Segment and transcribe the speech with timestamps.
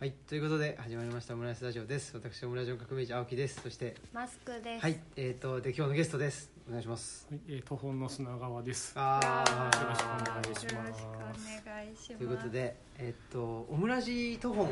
[0.00, 2.14] はいということで始まりましたオムライスラジオです。
[2.14, 3.60] 私オムラジオ革命児青木です。
[3.60, 4.80] そしてマスクです。
[4.80, 6.52] はいえっ、とで今日のゲストです。
[6.68, 7.26] お願いします。
[7.28, 8.92] はい、えー、途方の砂川です。
[8.94, 12.16] あよろしくお願いしますよろしくお願いします。
[12.16, 14.68] ということでえっ、とオムラジトホンを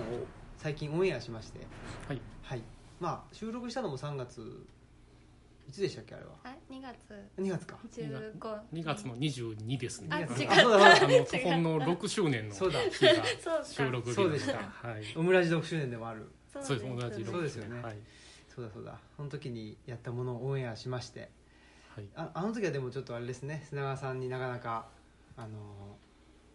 [0.58, 1.58] 最近オンエアしまして。
[2.06, 2.62] はい、はい。
[3.00, 4.64] まあ収録したのも3月
[5.68, 6.30] いつでしたっけあれは？
[6.44, 6.94] あ、二月。
[7.38, 7.78] 2月か。
[7.90, 8.48] 十五。
[8.72, 9.06] 2月。
[9.06, 10.08] の22ですね。
[10.10, 10.26] あ違う。
[10.26, 11.16] あそうだそうだ。
[11.16, 12.80] あの途方の6周年のそうだ。
[12.80, 13.64] 日がそうか。
[13.64, 14.52] 収録日そうでした。
[14.58, 15.02] はい。
[15.16, 16.30] オムラジ6周年でもある。
[16.52, 17.82] そうです、同じそうですよね。
[17.82, 17.96] はい。
[18.48, 18.98] そうだそうだ。
[19.16, 21.30] その時にやったものをオンエアしまして。
[21.94, 22.08] はい。
[22.14, 23.64] ああの時はでもちょっとあれですね。
[23.69, 24.88] 砂川さんになかなか
[25.36, 25.98] あの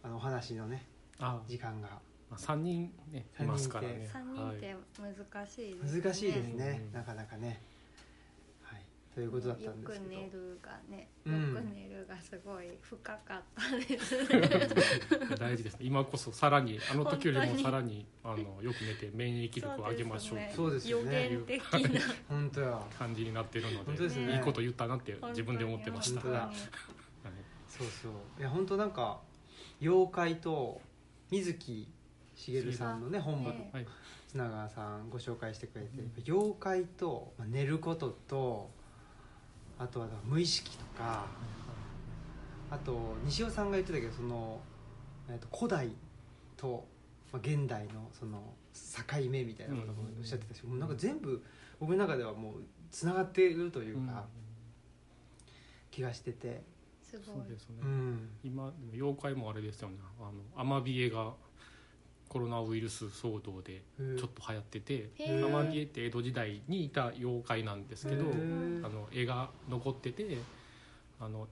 [0.03, 0.85] あのお話のね
[1.19, 1.89] あ、時間が。
[2.29, 4.09] まあ、3人ねいますからね。
[4.11, 6.01] 三人って難しいですね。
[6.01, 6.93] 難しいですね、うん。
[6.93, 7.47] なかなかね。
[7.47, 7.59] はい
[9.13, 10.03] ということだったんですけど。
[10.05, 11.53] よく寝るがね、うん。
[11.53, 14.15] よく寝るがすごい深かったです。
[15.37, 15.79] 大事ですね。
[15.81, 21.33] 今こそさらにあの時よりもさらにあのよく寝て免疫力を上げましょうそうですよね。
[21.33, 22.01] 予言的な。
[22.29, 22.81] 本当や。
[22.97, 24.33] 感じになってるので、本当ですね。
[24.33, 26.21] いいこと言ったなって自分で思ってました。
[26.21, 26.45] 本当だ。
[26.45, 26.55] はい。
[27.67, 28.11] そうそう。
[28.39, 29.19] いや本当なんか
[29.81, 30.79] 妖怪と
[31.29, 31.91] 水木
[32.35, 33.87] しげるさんのね本部ねはい。
[34.29, 35.91] 砂川さんご紹介してくれて、
[36.31, 38.69] 妖怪とまあ寝ることと
[39.81, 41.25] あとは無意識とか
[42.69, 44.59] あと西尾さんが言ってたけどその、
[45.27, 45.89] えっと古代
[46.55, 46.85] と、
[47.33, 51.43] まあ、現代のその境目みたいなこともおっしゃってたし、もうなんか全部
[51.79, 52.53] 僕の中ではもう
[52.91, 54.25] つながっているというか、
[55.89, 56.61] 気がしてて、
[57.01, 57.25] すごい。
[57.25, 57.77] そうですね。
[57.81, 59.95] うん、今でも妖怪もあれですよね。
[60.19, 61.33] あのアマビエが
[62.31, 63.81] コロナウイルス騒動で
[64.17, 65.09] ちょっと流行ってて
[65.43, 70.37] アマビエって江戸時代にいた妖怪なんですけどあの絵が残ってて
[71.19, 71.49] あの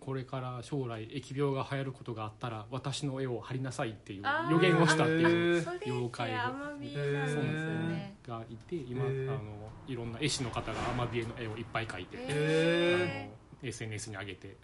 [0.00, 6.34] これから将来疫病が流行ることがあったら私の絵を貼りなさいっていう予言をしたっていう妖怪。
[6.34, 8.16] アマビエなんですそうなんですよね。
[8.28, 9.40] がいて今あの
[9.86, 13.30] いろんな絵師の方がアマビエの絵をいっぱい描いてあへ
[13.62, 14.56] の SNS に上げて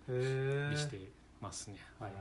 [0.77, 1.01] して
[1.41, 1.79] ますね。
[1.99, 2.13] はい。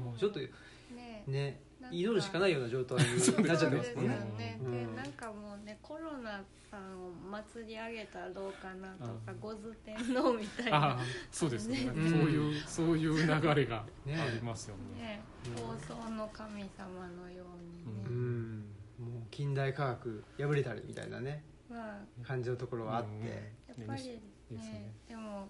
[0.00, 1.24] もうちょっとね。
[1.26, 3.04] ね祈るしか ないような状態に
[3.46, 4.06] なっちゃってますもん。
[4.08, 4.58] ね
[4.96, 9.40] なんかもうねコロナさんを祭り上げたらどうかなとかうん。
[9.40, 10.86] 五頭天皇みたいあな。
[10.94, 10.98] あ
[11.30, 11.78] そうですね。
[11.78, 15.22] そういう、そういう流れがあねりますよね。
[15.56, 18.64] 放送の神様のようにね、うん。
[18.98, 21.44] もう近代科学破れたりみたいなね。
[21.70, 22.26] まあ。
[22.26, 24.20] 感じのところはあって、うんやっぱり
[24.50, 24.92] ね。
[25.08, 25.48] でも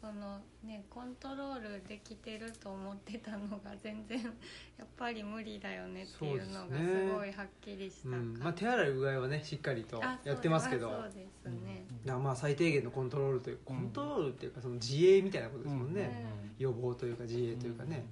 [0.00, 4.22] そのねコントロールできてると思ってたのが全然
[4.78, 8.44] やっぱり無理だよねっていうのがすごいはっきりした感じ、うん。
[8.44, 10.90] まあ、手洗いうがいはねしっかりとあやってますけど。
[10.90, 13.84] そうそうですね、いやまあ最低限のコントロールというコうん。
[13.84, 16.54] ントロールっていうかその自衛みたいなことですもんね、うん。
[16.58, 18.04] 予防というか自衛というかね、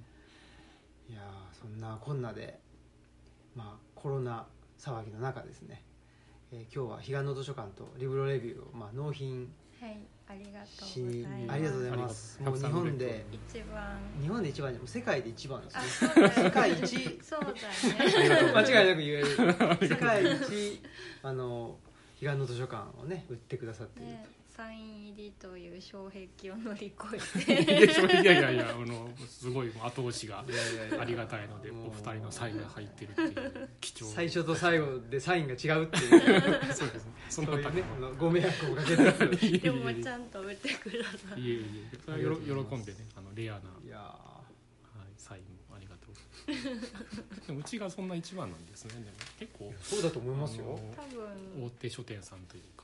[1.08, 2.58] いやーそんなこんなで、
[3.54, 4.46] まあ、コロナ
[4.78, 5.82] 騒ぎの中ですね、
[6.52, 11.52] えー今日は彼岸の図書館とリブロレビューを、まあ、納品はいありがとしうございます。
[11.52, 12.42] ありがとうございます。
[12.42, 13.98] もう日本で一番。
[14.22, 15.76] 日本で一番じゃもう世界で一番です
[16.06, 16.30] あね。
[16.30, 17.20] 世界一。
[17.22, 18.52] そうだよね。
[18.56, 19.88] 間違いなく言える。
[19.88, 20.82] 世界一
[21.22, 21.78] あの
[22.20, 24.26] 彼岸の図書館をね売ってくださっているね
[24.56, 28.02] サイン入りという障壁を乗り越いえて。
[28.22, 31.00] やいやいやいやあのすごい後押しがといやいやいや。
[31.00, 33.68] ありがたいのでお二人のサインが入ってるっていう。
[33.80, 36.44] 貴重最初と最後でサインが違うっていう。
[36.72, 37.12] そうですね。
[37.30, 41.98] そそういうねの方にあのご迷惑をかけてでもちゃんと売ってくださいいえいえ。
[42.04, 47.46] それは喜んでねあのレアな、はいやい、サインもありがとう。
[47.48, 48.92] でもうちがそんな一番なんですね。
[48.94, 49.06] でも
[49.40, 51.64] 結構ーそうだと思いますよ、多分。
[51.66, 52.83] 大手書店さんというか。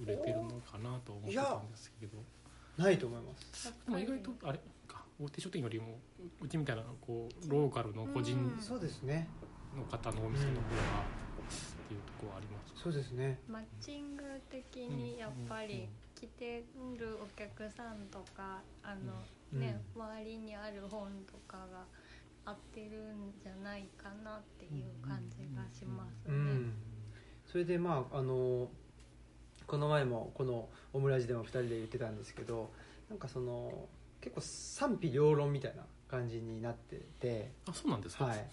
[0.00, 2.18] 売れてるのかなと思ってたんですけど。
[2.76, 3.74] ないと思います。
[3.86, 5.98] でも意外とあれか大手書店よりも
[6.40, 9.28] うちみたいなこうローカルの個人うんそうですね。
[9.76, 10.62] の方のお店の方がっ
[11.88, 12.82] ていうところはあります。
[12.82, 13.40] そうですね。
[13.48, 16.64] マッチング的にやっぱり来て
[16.98, 21.84] るお客さんとかあのね、周りにある本とかが
[22.44, 23.18] 合ってるん。
[23.42, 26.30] じゃないかなっていう感じがしますね。
[26.30, 26.72] うん
[27.46, 28.68] それでまああの
[29.68, 32.70] この前もこのオムラジでも2人で言ってたんですけど
[33.10, 33.86] なんかその
[34.20, 37.52] 結構賛否両論みたいな感じになってて。
[37.68, 38.44] あそうなんですか、はい。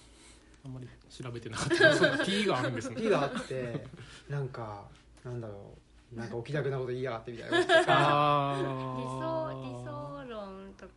[0.65, 1.95] あんまり調べてなかった。
[1.95, 2.95] そんな T があるんですね。
[2.97, 3.87] P があって
[4.29, 4.85] なんか
[5.23, 5.73] なんだろ
[6.13, 6.17] う。
[6.17, 7.57] なんか起きたくなこと言いやがってみたいな。
[7.63, 10.87] 理想理ー想論と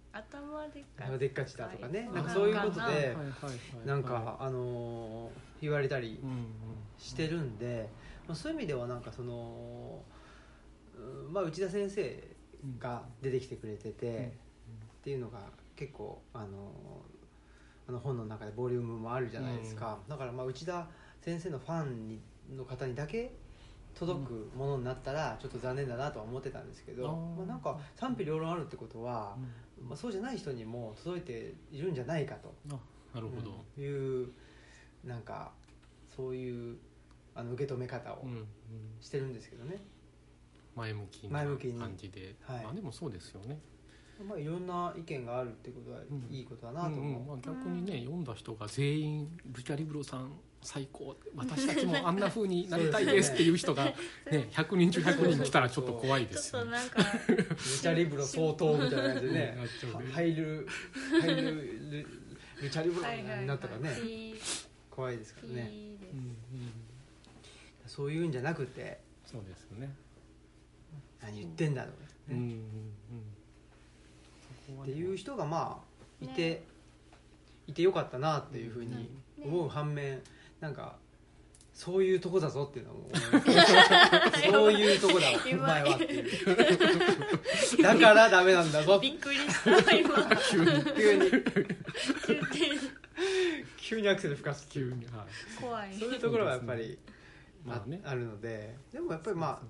[0.59, 2.01] 頭でっかでっかちだとかね。
[2.01, 2.13] はい。
[2.13, 3.17] なんかそういうことで
[3.85, 6.47] なんかあの言われたりうんうん
[6.99, 7.89] してるんで、
[8.27, 10.03] まあ、そういう意味ではなんかその、
[10.97, 12.25] うんまあ、内田先生
[12.79, 14.33] が出てきてくれてて、
[15.01, 15.39] っていうのが
[15.77, 16.73] 結構あの
[17.89, 20.89] あの本の中でボリュームもあるじゃないですか、だからまあ内田
[21.21, 22.21] 先生のファンに
[22.57, 23.33] の方にだけ
[23.95, 29.37] 届くものになったらちょっと残念だなとは思ってたんですけど、あーまあ、なんか賛否両論あるってことは、
[29.87, 32.79] まあ、そうじゃない人にも届いているんじゃないかとあ
[33.15, 34.29] なるほど、うんいう
[35.05, 35.53] なんか
[36.15, 36.77] そういう
[37.35, 38.47] あの受け止め方をうんうん。
[39.01, 39.81] してるんですけどね、
[40.75, 41.79] 前向きな前向きに。
[41.81, 42.65] 感じで、はい。
[42.65, 43.61] まあでもそうですよね、
[44.29, 46.91] まあ、いろんな意見があるってことはうんいいことだなとう。
[46.91, 47.17] んうん。
[47.17, 50.33] 思まあ、逆にね、読んだ人が全員ルチャリブロさん
[50.63, 51.17] 最高。
[51.37, 53.85] 私たちもあんな風になりたいですっていう人が、
[54.31, 56.71] ね、100人中100人来たらちょっと怖いでちょっすよね。
[56.71, 59.59] となんかうルチャリブロ相当みたいな感じでね。
[60.13, 60.69] 入る
[61.21, 62.07] 入るル
[62.63, 64.01] ルチャリブロになったらね。
[64.01, 64.35] いい。
[64.91, 65.73] 怖いですからね。
[66.13, 66.37] うんうん
[67.87, 69.95] そういうんじゃなくてそうですよね。
[71.21, 72.09] 何言ってんだろうね。
[72.31, 72.93] うんうん
[74.77, 74.83] うん。
[74.83, 75.83] っていう人がま
[76.21, 76.63] あいて、
[77.67, 79.11] いてよかったなっていうふうに
[79.43, 80.21] 思う反面
[80.61, 80.97] なんか
[81.73, 87.83] そういうとこだぞっていうのも思いますそういうとこだわお前はっていう。
[87.83, 88.99] だからダメなんだぞ。
[88.99, 90.11] びっくりした今。
[90.51, 90.71] 急に。
[90.97, 91.31] 急に。
[91.31, 92.81] 急に
[93.77, 95.95] 急にアクセル吹かす急にはい怖い。
[95.95, 96.99] そういうところはやっぱり
[97.67, 98.01] あ,、まあね。
[98.05, 98.77] あるので。
[98.93, 99.61] でもやっぱりまあ、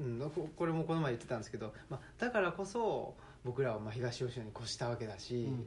[0.00, 3.14] うん、ここれもこの前言ってたんですけど、まあ、だからこそ
[3.44, 5.58] 僕らはまあ東吉野に越したわけだし、うんうん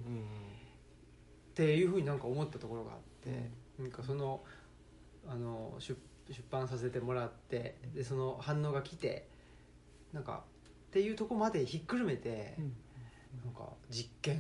[1.52, 4.42] っていうふうになんか思ったところがあって、なんかその
[5.28, 5.96] あの出
[6.30, 9.28] 出版させてもらってでその反応が来て
[10.14, 10.44] なんか
[10.90, 12.74] っていうところまでひっくるめて、うん。
[13.44, 14.40] なんか実験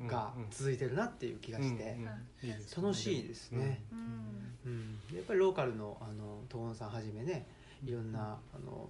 [0.00, 4.00] うんが続いてるなっていう気がして、うんうん楽しいですね、うん。
[4.66, 5.16] うん。
[5.16, 7.46] やっぱりローカルのあの東音さんはじめね
[7.84, 8.88] いろんなあの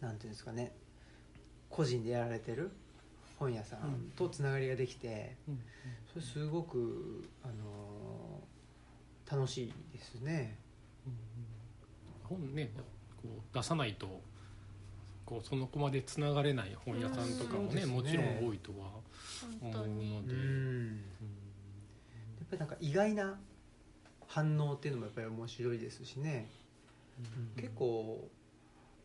[0.00, 0.72] なんていうんですかね
[1.70, 2.72] 個人でやられてる
[3.38, 5.54] 本屋さんとつながりができて、うん。
[5.54, 5.60] うん。
[6.12, 7.54] それすごくあの
[9.30, 10.58] 楽しいですね。
[12.24, 12.70] 本ね
[13.22, 14.20] こう出さないと
[15.24, 17.90] こうその子までつながれない本屋さんとかもね,、うん。
[17.90, 18.90] もちろん多いとは
[19.60, 20.86] 本思うので、うん。
[22.38, 23.38] やっぱりなんか意外な
[24.28, 26.48] 反応っていうのもやっぱり面白いですしね、
[27.56, 28.28] 結構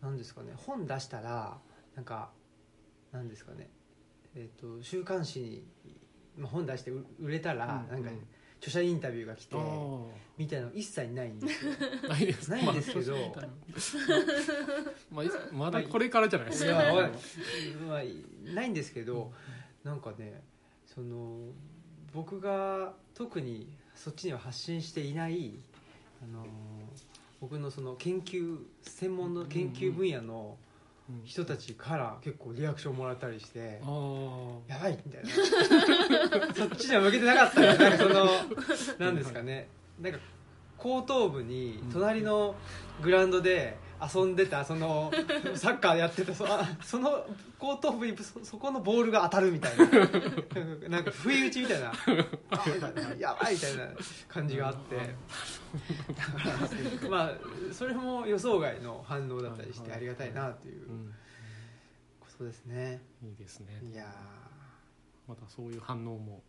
[0.01, 1.57] なんですかね本出したら
[1.95, 2.31] なんか
[3.11, 3.69] なんですかね
[4.35, 5.97] えっ、と週刊誌に、
[6.37, 8.03] まあ、本出して売売れたら、うん。
[8.03, 8.25] なんか
[8.61, 9.59] 著者インタビューが来て、あ
[10.37, 11.71] みたいなの一切ないんですよ。
[12.05, 12.51] あないです。
[12.51, 13.15] ないんですけど。
[15.11, 17.11] まあ、 まだこれからじゃないですか、いやわかん。
[17.11, 17.21] ない
[17.87, 19.33] まあ、ないんですけど、
[19.83, 20.43] なんかね
[20.85, 21.47] その
[22.13, 25.53] 僕が特にそっちには発信していない
[26.21, 26.45] あの
[27.39, 30.70] 僕のその研究専門の研究分野のうん
[31.23, 35.29] 人たちから結構リアクションもらったりしてああ「やばい!」みたいな。
[36.55, 38.29] そっちには向けてなかったよなんかその
[38.99, 39.67] なんですかね。
[39.99, 40.19] なんか
[40.77, 42.55] 後頭部に隣の
[43.01, 43.77] グラウンドで
[44.13, 45.11] 遊んでたその
[45.55, 47.25] サッカーやってたそあその
[47.59, 49.85] 後頭部にそそこのボールが当たるみたいな。
[50.89, 51.91] なんか不意打ちみたいな
[52.51, 53.87] 「あみたいなやばい!」みたいな
[54.27, 54.95] 感じがあって。
[54.95, 55.13] だか
[57.03, 57.31] らまあ
[57.73, 61.13] それも予想外の反応だったりしてありがたいなっていううん。
[62.19, 63.01] ことですね。
[63.23, 63.79] いいですね。
[63.91, 64.11] いや
[65.27, 66.41] またそういう反応も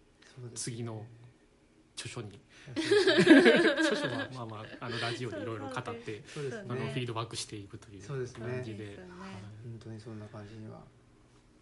[0.54, 1.04] 次の
[1.96, 2.40] 著書に。
[2.72, 8.46] 著書はまあまああのラジオでいろいろ語ってそうですあのねフィードバックしていくというそうですね。
[8.46, 8.86] 感じで。
[8.86, 8.96] ね
[9.64, 10.80] 本当にそんな感じには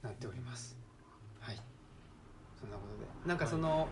[0.03, 0.77] なっております。
[1.41, 1.61] はい。
[2.61, 3.29] そんなことで。
[3.29, 3.89] なんかその、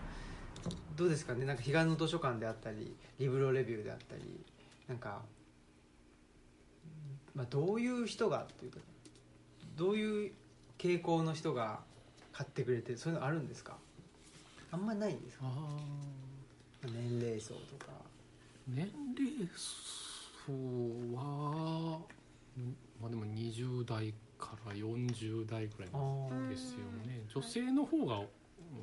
[0.95, 1.45] どうですかね？
[1.45, 4.45] なんか彼岸の図書館であったりリブロレビューであったり
[4.87, 5.23] なんか、
[7.33, 8.79] まあ、どういう人がっていうか
[9.77, 10.33] どういう
[10.77, 11.83] 傾向の人が
[12.33, 13.77] 買ってくれてそういうのあるんですか？
[14.71, 15.45] あんまりないんですか？
[15.45, 15.77] あ
[16.83, 17.91] 年齢層とか。
[18.69, 20.51] ー年齢層
[21.15, 21.99] は
[22.57, 27.23] うんまあでも20代から40代ぐらいですよね。
[27.33, 28.21] 女性の方が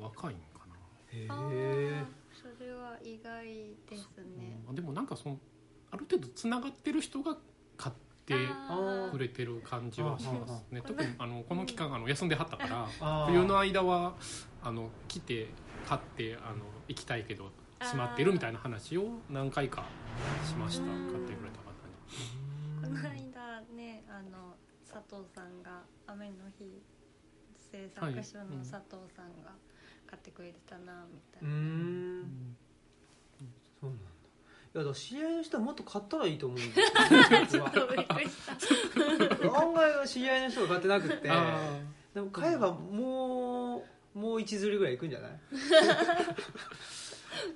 [0.01, 0.75] 若いんかな。
[1.13, 3.45] へあえーそれは意外
[3.89, 4.61] ですね。
[4.69, 4.75] うん。
[4.75, 5.39] でもなんかその
[5.91, 7.37] ある程度つながってる人が
[7.77, 7.95] 買っ
[8.27, 8.35] て
[9.11, 10.83] くれてる感じはしますね。
[10.87, 14.15] 特にあのこの期間あの休んではったから冬の間は
[14.63, 15.49] あの来て
[15.87, 19.85] 買ってあの行きたいけど閉まってるみたいな話を何回か
[20.47, 20.87] しました。
[20.87, 21.25] 買うん。
[21.25, 21.71] ってくれた方
[22.91, 22.97] に。
[22.99, 24.55] この間ねあの
[24.91, 26.83] 佐藤さんが「雨の日」
[27.71, 29.53] 制作所の佐藤さんが
[30.07, 32.57] 買ってくれてたなみたいうな、ん。
[33.81, 34.05] そうなんだ。
[34.75, 36.73] いやだから知り合いの人はもっと買ったらいいと思うんで
[37.49, 37.65] すよ
[39.57, 41.31] 案外は知り合いの人が買ってなくて。
[41.31, 41.79] あ
[42.15, 45.39] でも買えばもうもう一釣りぐらいいくんじゃない？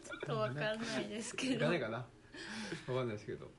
[0.04, 1.54] ちょっとわかんないですけど。
[1.54, 1.98] いかないかな。
[1.98, 2.06] わ
[2.86, 3.50] かんないですけど。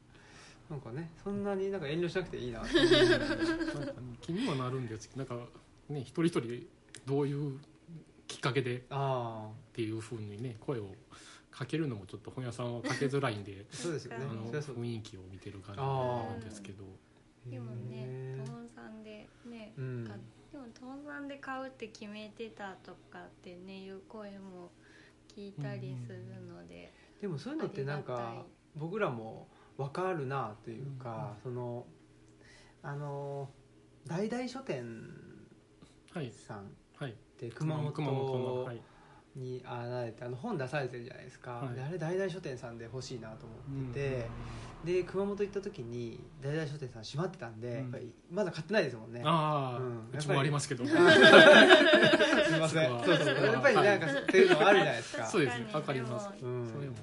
[0.70, 2.74] なんかねそんなになんか遠慮しなくていいななんか
[4.22, 5.20] 気にはなるんですけど。
[5.20, 5.46] なんか
[5.90, 6.68] ね一人一人
[7.06, 7.60] どういう
[8.28, 10.88] きっかけでっあていうふうにね声を
[11.52, 14.26] かけるのもちょっと本屋さんはかけづらいんであそうですよね。
[14.30, 16.86] あの雰囲気を見てる感じなんですけど。
[17.46, 20.08] でもねへトモンさんでね、ーうん。
[20.08, 20.14] か
[20.52, 24.72] でもトモンさんで買うって決めてたとかってねいう声も
[25.36, 28.46] 聞いたりするので、でもそういうのってなんか
[28.76, 29.48] 僕らも
[29.78, 31.86] 分かるなというか、その
[32.84, 33.50] あの
[34.08, 34.84] 大々書店
[36.14, 36.32] はい。
[36.32, 36.62] さんっ
[37.00, 37.16] はい。
[37.38, 38.82] て熊熊本の本はい。
[39.34, 41.76] にあられてあの本出されてるじゃないですか、はい。
[41.76, 44.30] であれ大々書店さんで欲しいなと思ってて、
[44.84, 47.76] で熊本行った時に大々書店さん閉まってたんで、うん。
[47.76, 49.22] やっぱりまだ買ってないですもんね。
[49.24, 49.84] ああ、う
[50.14, 50.86] うんちもありますけど。
[50.90, 50.96] すい。
[52.60, 53.36] ませんそうそう。
[53.46, 55.26] やっぱりなんかそういうのあるじゃないですか。
[55.26, 55.60] そうです。
[55.60, 56.30] 確わかります。
[56.42, 56.50] でも。
[56.50, 56.96] うんそれも。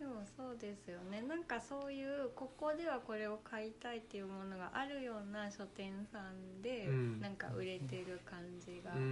[0.00, 1.22] でもそうですよね。
[1.22, 7.20] なんかそういうここではこれを買いたいっていうものがあるような書店さんで、うん。
[7.20, 9.04] なんか売れてる感じがする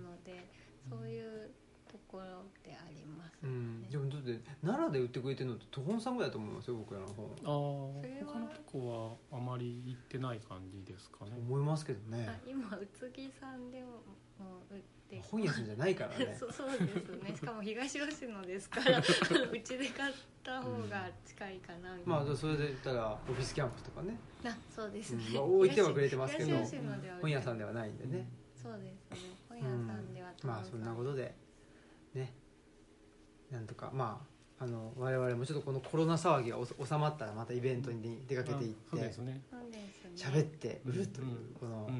[0.00, 0.48] ので、
[0.88, 1.50] そういう
[1.90, 3.82] ところでありますようん。
[3.82, 3.88] ね。
[3.90, 11.32] でもだって奈良で売ってくれてるのってトホンさんぐらいだと思いますよ僕らの本あそれはあ他のとこはあまり行ってない感じですかね。
[11.36, 12.26] 思いますけどね。
[12.28, 13.86] あ今宇津木さんでも
[14.38, 15.20] もう売って。
[15.22, 16.34] 本屋さんじゃないからね。
[16.38, 17.34] そうそうですね。
[17.34, 24.16] しかも東吉野ですから うちで買った方が近いかなみたいな、まあそれで言ったらオフィスキャンプとかね。
[24.44, 25.34] あそうですね、うん。
[25.34, 29.36] まあ置いてはくれてますけど東吉野では売って本屋さんではないんでね、そうですね。
[29.48, 30.48] 本屋さんではうん。
[30.48, 31.34] まあそんなことで
[32.14, 32.32] ね。
[33.50, 34.24] なんとかま
[34.58, 39.12] ああの我々もちょっとこのコロナ騒ぎがお収まったらまたイベントに出かけていって
[40.14, 41.90] 喋って売るといううんこの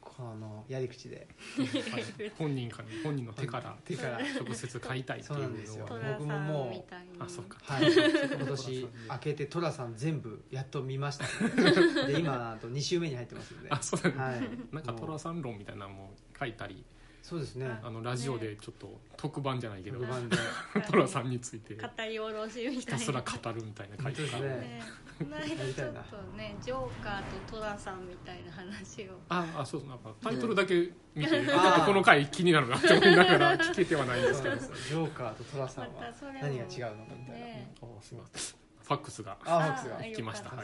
[0.00, 1.26] このやり口で。
[1.56, 4.18] はい、本人から本人の手から手から。
[4.18, 5.86] 直接買いたいっていうそうなんですよ。
[5.86, 7.58] トのはラさん僕ももうあそうか。
[7.62, 7.90] はい。
[7.90, 13.70] 今年明けて寅さん全部やっと見ました、ね、で今あと2週目に入ってますんで。
[13.70, 14.10] あそうだ。
[14.10, 14.40] ね、はい。
[14.72, 16.84] なんか寅さん論みたいなのも書いたり
[17.22, 17.70] そうですね。
[17.84, 20.36] あのラジオでちょっと特番じゃないけど特番で。
[20.90, 21.76] 寅さんについて。
[21.76, 22.80] 語り下ろしみたいな。
[22.80, 24.68] ひたすら語るみたいな書いてた本当ですね。
[24.68, 24.82] ね
[25.18, 29.12] この間ちょっとねジョーカーとトラさんみたいな話を。
[29.28, 29.90] ああそうそう。
[29.90, 31.46] なんかタイトルだけ見て、
[31.86, 34.56] この回気になるなって思いながら 聞けてはないんですけど。
[34.56, 38.58] ジョーカーと寅さんはまたそれも何が違うのかみたいな、ねあすみません。
[38.82, 39.98] ファックスがあファックスが。
[39.98, 40.50] あ来ました。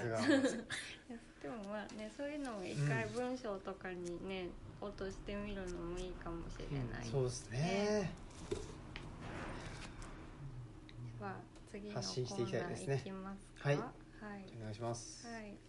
[1.41, 4.49] でもまあねそういうのも一回文章とかにね、
[4.81, 8.11] 落としてみるのもいいかもしれない、そうですね。
[11.19, 11.35] では
[11.71, 13.69] 次のコーナーいきますか？
[13.69, 13.77] はい。
[13.77, 13.87] はい。
[14.61, 15.68] お願いします、はい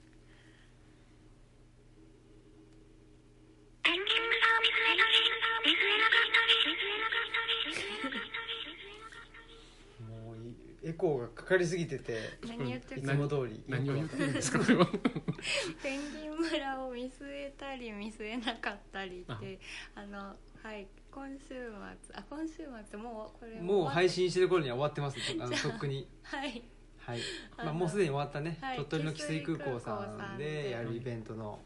[10.84, 12.18] エコーがかかりすぎてて
[12.48, 13.02] 何言ってる？
[13.02, 14.86] いつも通り何を言ってるんですかこれは？
[15.84, 19.60] ペンギン村を見据えたり見据えなかったりって
[19.96, 20.06] あ。
[20.06, 22.56] のはい今週末あ今週
[22.90, 26.08] 末もうこれもう配信信してる頃には終わってますあの とっくに。
[26.24, 26.64] はい。
[26.98, 27.20] はい、
[27.58, 30.64] まあ、もうすでに終わったね、はい鳥取の汽水空港さんんで。
[30.64, 31.60] でやるイベントの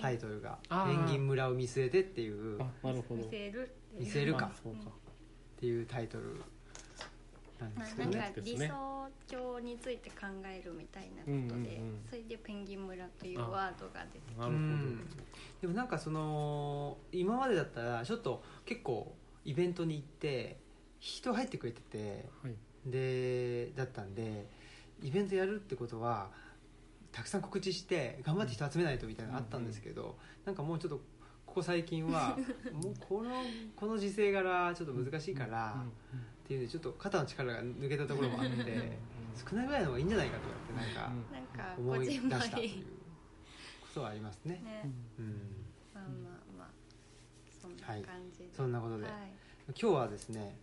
[0.00, 0.96] タイトルが「あー。
[0.96, 2.58] ペンギン村を見据えて」っていう。
[2.82, 3.70] 見せるっていう。
[4.00, 4.46] 見せるか。
[4.52, 4.90] あそうか。
[5.58, 6.42] ていうタイトル
[7.76, 12.00] まあすけどねなんか理想郷について考えるみたいなことで、うんうんうん。
[12.08, 15.08] それでペンギン村というワードが出てなるほど、うん。
[15.60, 19.14] でもなんかその今までだったらちょっと結構
[19.44, 20.58] イベントに行って
[20.98, 22.54] 人入ってくれててはい。
[22.86, 24.46] でだったんで
[25.02, 26.30] イベントやるってことは
[27.12, 30.98] たくさん告知して頑張って人集めないとみたいなのあったんですけど、なんかもうちょっと
[31.44, 32.38] ここ最近は
[32.72, 33.30] もうこの
[33.74, 35.90] この時勢柄ちょっと難しいから、うんうん
[36.50, 38.98] っていうちょっと肩の力が抜けたところもあって
[39.48, 42.86] 少ないぐらいの方がいいんじゃないかとかってなんか思い出したというり
[43.80, 44.54] ことはありますね。
[44.64, 46.68] ねうん、まあまあまあ
[47.62, 48.02] そんなはい。
[48.02, 49.12] 感じで、そんなことで、はい。
[49.68, 50.58] 今日はですね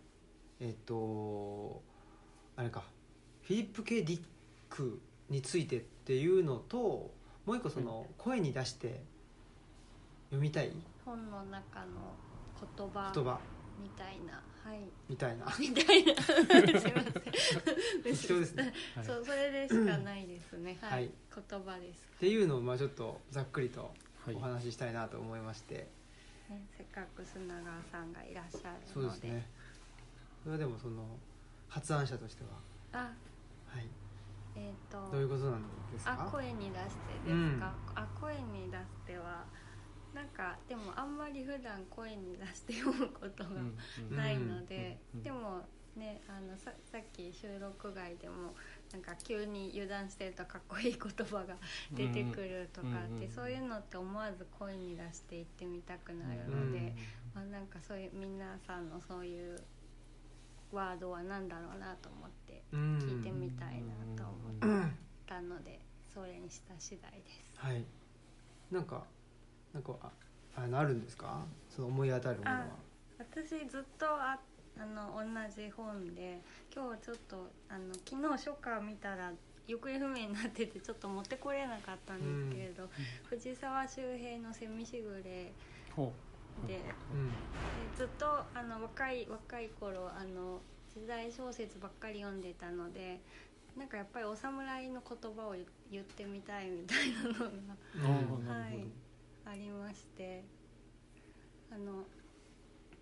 [0.59, 1.81] えっと
[2.57, 2.83] あれか
[3.43, 4.21] フィリップ・ケ・ディッ
[4.69, 7.13] クについてっていうのと
[7.45, 9.01] もう一個その声に出して
[10.25, 10.73] 読みたい。
[11.05, 12.13] 本の中の
[12.75, 13.09] 言葉。
[13.15, 13.39] 言葉
[13.77, 14.33] みたいな。
[14.63, 14.79] はい。
[15.07, 15.45] みたいな。
[15.59, 16.21] みたいな。
[16.21, 17.13] すいません。
[18.03, 18.73] 適当ですね。
[18.95, 19.05] はい。
[19.05, 20.77] そうそれでしかないですね。
[20.81, 21.11] はい、はい。
[21.49, 23.93] 言葉です、っていうのをまあちょっとざっくりと
[24.25, 24.35] はい。
[24.35, 25.87] お話ししたいなと思いまして、
[26.49, 29.49] ね、せっかく砂川さんがいらっしゃるそうでのですね。
[30.43, 31.17] それはでもその
[31.69, 32.49] 発案者としては、
[32.93, 32.97] あ。
[33.67, 33.87] はい、
[34.55, 35.11] えっ、と。
[35.11, 36.85] どういうことなんですあか声に出し
[37.25, 39.45] てですか、あ声に出しては
[40.17, 43.49] なんかでもあんまり普段声に出して読むことが
[44.09, 45.61] ないので、でも
[45.95, 48.55] ねあのささっき収録外でも
[48.91, 51.55] なんか急に油断してるとかっこいい言葉が
[51.93, 56.95] 出てくるとかって、うんそういうのって思わず声に出して言ってみたくなるので、
[57.35, 59.61] まあ、なんかそういう皆さんのそういう
[60.71, 64.27] ワードは何だろうなと思ってうん聞いてみたいなと
[64.63, 64.89] 思っ
[65.27, 65.79] たので
[66.11, 67.53] それにした次第です。
[67.57, 67.85] はい。
[68.71, 69.03] なんか
[69.73, 70.11] なんかあ
[70.55, 71.45] あのあるんですか？
[71.69, 72.65] その思い当たるものは。
[73.19, 74.39] 私ずっとあ
[74.79, 76.39] あの同じ本で
[76.73, 79.31] 今日ちょっとあの昨日初夏見たら
[79.67, 82.19] 行方不明になっててちょっと持ってこれなかったん
[82.49, 82.87] ですけれど、
[83.29, 85.51] 藤沢周平の「セミしぐれ
[85.95, 86.13] ほ
[86.67, 86.81] で」で
[87.13, 87.31] うん。
[87.97, 90.61] ずっとあの若い若い頃あの
[90.93, 93.19] 時代小説ばっかり読んでたので
[93.75, 98.43] なんかやっぱりお侍の言葉を言言ってみたいみたいなのがうああなるほど、
[99.49, 100.43] ありまして
[101.71, 102.03] あの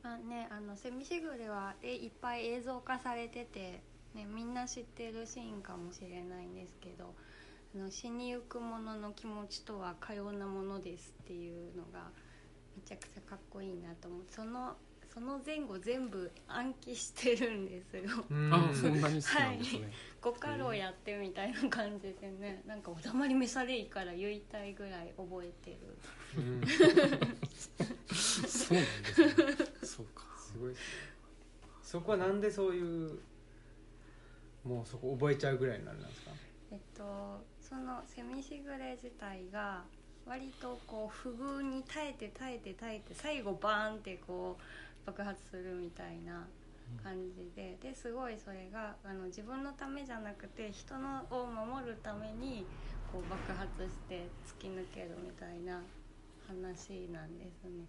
[0.04, 3.82] あねあのセミシグレはえいっぱい映像化されてて、
[4.14, 7.16] ね、みんな知ってるシーンかもしれないんですけど
[7.76, 12.10] あの死にゆく者の気持ちとはかようなものですっていうのが
[12.76, 14.76] めちゃくちゃかっこいいなと思ってその
[15.16, 18.04] その前後全部暗記してるんですよ。
[18.30, 18.54] うん。
[18.54, 19.90] あそんなに好きなんですね、
[20.22, 25.98] ご家老やってみたいな感じでねなんかおだまり召されいから言いたいぐらい覚えてる
[26.38, 27.30] うんそうなん
[28.10, 28.86] ですね
[29.84, 30.70] そうかすごい。
[30.70, 30.84] ですね
[31.82, 33.20] そこはなんでそういう
[34.64, 36.32] もうそこ覚えちゃうぐらいになるんですか？
[36.72, 39.84] えっとそのセミシグレ自体が
[40.26, 46.48] 割とこう不遇に耐えて耐えて耐えて最後バーンってこう爆発するみたいな
[47.04, 47.78] 感じで。
[47.82, 52.66] ですごいそれがあの自分のためじゃなくて人のを守るために
[53.12, 54.28] こう爆発して
[54.60, 55.82] 突き抜けるみたいな
[56.48, 57.86] 話なんですね。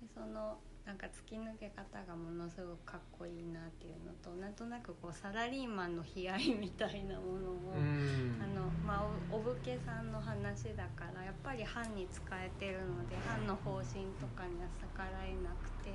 [0.00, 15.92] でそのなんか突き抜け方がものすごくかっこいいなっていうのとなんとなくこうサラリーマンの悲哀みたいなものを、うんあのまあ、おお武家さんの話だからやっぱり藩に仕えてるので藩の方針とかには逆らえなくて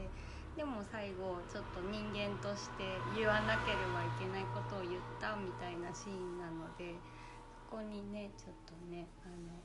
[0.53, 2.85] でも最後ちょっと人間として
[3.17, 6.93] 言わなければいけないことを言ったみたいなシーンなので
[7.65, 9.57] そこにねちょっとねあの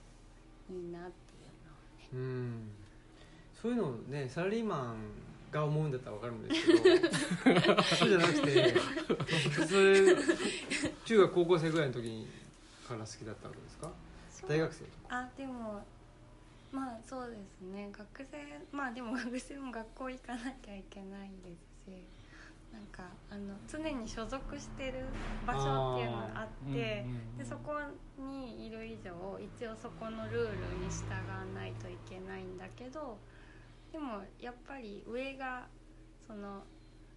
[0.73, 1.28] いいなってい
[2.13, 2.71] うん。
[3.61, 4.97] そういうのをねサラリーマン
[5.51, 6.67] が思うんだったら分かるんです
[7.45, 8.73] けど そうじゃなくて
[9.51, 10.17] 普通
[11.05, 12.27] 中学高校生ぐらいの時
[12.87, 13.91] から好きだったわけですか？
[14.49, 15.17] 大学生とか。
[15.19, 15.85] あでも
[16.71, 17.89] まあそうですね。
[17.93, 18.39] 学生
[18.71, 22.05] まあでも学生も学校行かなきゃいけないですし
[22.73, 25.05] なんかあの常に所属してる
[25.47, 27.73] 場所っていうのがあってうんうんうんでそこ
[28.19, 33.19] にいる以上一応そこのルールに従わないといけないんだけど
[33.93, 35.67] でもやっぱり上が
[36.27, 36.63] その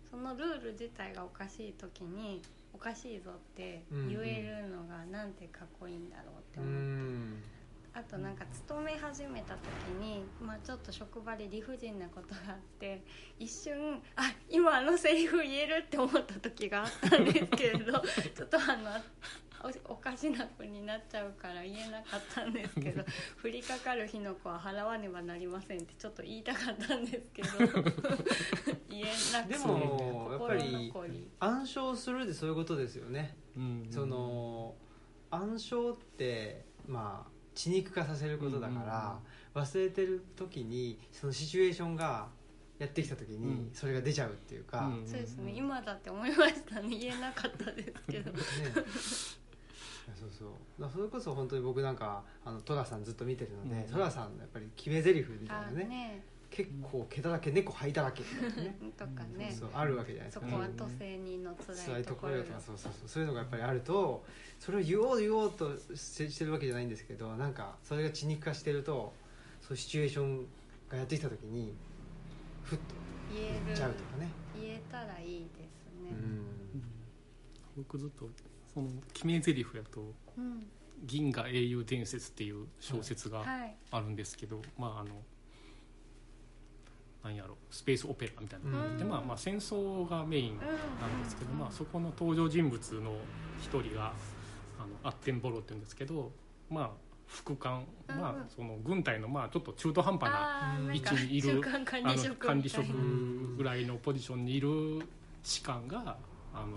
[0.10, 2.42] そのルール自体がおかしい時に
[2.74, 6.80] おかしいぞって言えるのがなんてかっこいいんだろうってう思って。
[6.80, 7.44] ん
[7.94, 9.66] あとなんか勤め始めた時
[10.02, 13.04] に、まあ、ちょっと職場で理不尽なことがあって
[13.38, 18.00] 一瞬あ今あのセリフ言えるって思った時があったんですけれど
[18.34, 18.92] ちょっとあの
[19.88, 23.04] おおかしな風になっちゃうから言えなかったんですけど
[23.44, 27.50] 降りかかる火の粉は払わねばなりませんってちょっと言いたかったんですけど
[28.90, 30.92] 言えなくてでもやっぱり
[31.40, 33.88] 暗唱するでそういうことですよね、うん。
[33.92, 34.76] その
[35.30, 39.20] 暗唱ってまあ血肉化させることだか
[39.54, 42.28] ら、忘れてる時にそのシチュエーションが
[42.80, 43.70] やってきた時にうん。
[43.74, 45.54] それが出ちゃうっていうか、うんそうですね。
[45.56, 46.82] 今だって思いました。
[46.82, 48.32] ね 言えなかったですけど。
[48.32, 48.40] ね。
[50.20, 50.90] そうそう。
[50.92, 55.86] それこそ本当に僕なんかあの寅さんずっと見てるので、うん寅さんのやっぱり決め台詞みたいあなね。
[55.86, 58.76] ね結構毛だらけ猫灰だらけ とかね。
[58.98, 59.50] とかね。
[59.50, 60.46] そうそうあるわけじゃないですか。
[60.46, 62.44] そこは都政人の辛辛いいところよ。
[62.44, 63.08] ところよとかそうそうそう。
[63.08, 64.26] そういうのがやっぱりあると
[64.60, 69.14] それを言おう言おうとしてしてるわけじゃないんですけどなんかそれが血肉化してると
[69.62, 70.46] そういうシチュエーション
[70.90, 71.74] がやってきた時に
[72.64, 72.84] ふっと
[73.34, 74.30] 言える言っちゃうとかね。
[74.60, 76.12] 言えたらいいですね。
[76.12, 76.46] うん。
[77.78, 78.30] 僕ずっと
[78.74, 80.70] その決め台詞やとうん、
[81.04, 83.76] 「銀河英雄伝説」っていう小説がはい。
[83.92, 85.24] あるんですけど、まああの
[87.24, 88.98] なんやろスペースオペラみたいな、うん。
[88.98, 93.16] でまあまあ戦争がメインうんなんですけど、まあ、そこの登場人物の
[93.60, 94.14] 一人が
[94.80, 96.32] あのアッテンボロって言うんですけど
[96.70, 96.90] まあ
[97.28, 102.86] 副官、うんまあ、その軍隊のまあちょっと中途半端な位置にいるあの管理職
[103.58, 104.70] ぐらいのポジションにいる
[105.44, 106.18] 士官が
[106.54, 106.68] あの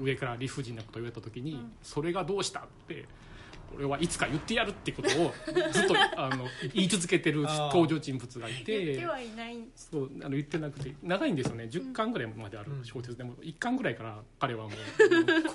[0.00, 1.72] 上から理不尽なことを言われた時に、うん。
[1.82, 3.06] それがどうしたって
[3.74, 5.32] 俺はいつか言ってやるってことを
[5.72, 9.58] ずっと あの言い続けてる登場人物がい言てってはいない。
[9.74, 11.64] そうあの言ってなくて長いんですよね。
[11.64, 12.84] 10巻ぐらいまであるうん。
[12.84, 13.34] 小説でも。
[13.36, 14.70] 1巻ぐらいから彼はも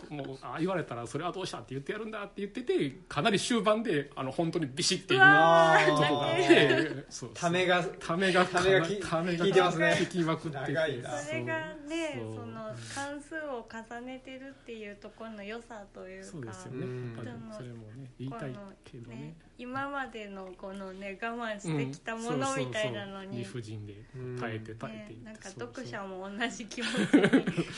[0.10, 6.80] う もうあ言われたらそれはどうしたって言ってやるんだって言っててかなり終盤であの本当にビシッていううわーとこがあって。
[6.80, 7.30] そうそう。
[7.36, 9.97] ためがためがためがきためが効いてますね。
[9.99, 10.65] 効きまくってて。
[10.65, 12.36] それがねそう。
[12.36, 16.30] その関数を重ねてるっていうところの良さというか。
[16.32, 16.86] そうですよね。
[16.86, 17.15] うん。
[17.52, 19.15] それもね言いたいけどね。
[19.15, 23.93] ね今までのこのね我慢してきたものみたいなのに、理不尽で
[24.39, 27.21] 耐えて耐えてね、なんか読者も同じ気持ちに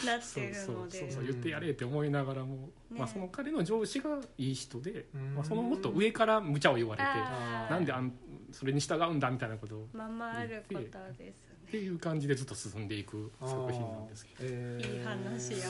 [0.06, 1.00] なってるので。
[1.00, 1.24] そうそう。
[1.24, 5.18] 言ってやれって思いながらも、ねまあ、その彼の上司がいい人で、う。
[5.18, 7.10] んまあ、そのもっと上から無茶を言われて
[7.74, 8.12] なんであん
[8.52, 10.80] それに従うんだみたいなことをままあること
[11.18, 12.00] ですっていう。
[12.00, 15.68] 感じでずっと進んでいく作品なんですけどえーいい話や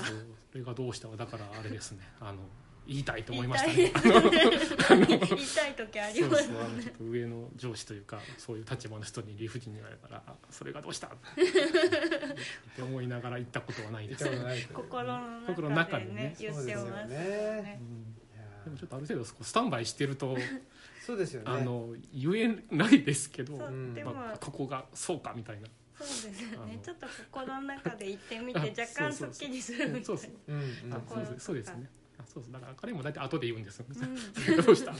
[0.51, 0.95] それがどう。
[0.95, 2.39] したかだからあれですねあの
[2.87, 3.75] 言いたいと思いましたね。
[3.75, 11.09] 言いたい時ありそうますそうあのちょっと上の上司というかそういう立場の人に理不尽に言われたらあそれがどうしたっ
[12.75, 16.05] て思いながら言ったことはない見です、心の中でね。
[16.05, 17.81] 中にね言ってますよそうですよね。
[18.65, 20.35] でもちょっとある程度スタンバイしてると
[21.05, 21.51] そうですよね。
[21.51, 25.67] あの言えないですけど、まあ、ここがそうかみたいな。
[25.99, 26.79] そうですよね。
[26.83, 30.31] ちょっと心の中で言ってみて あ若干すっきりするみたいそうそう。
[30.47, 30.93] うんうん。
[30.93, 31.87] あころそうですね。
[31.87, 32.04] あ
[32.35, 33.95] そうそうだから彼も大体後で言うんですよ、うん。
[34.65, 34.91] どうした？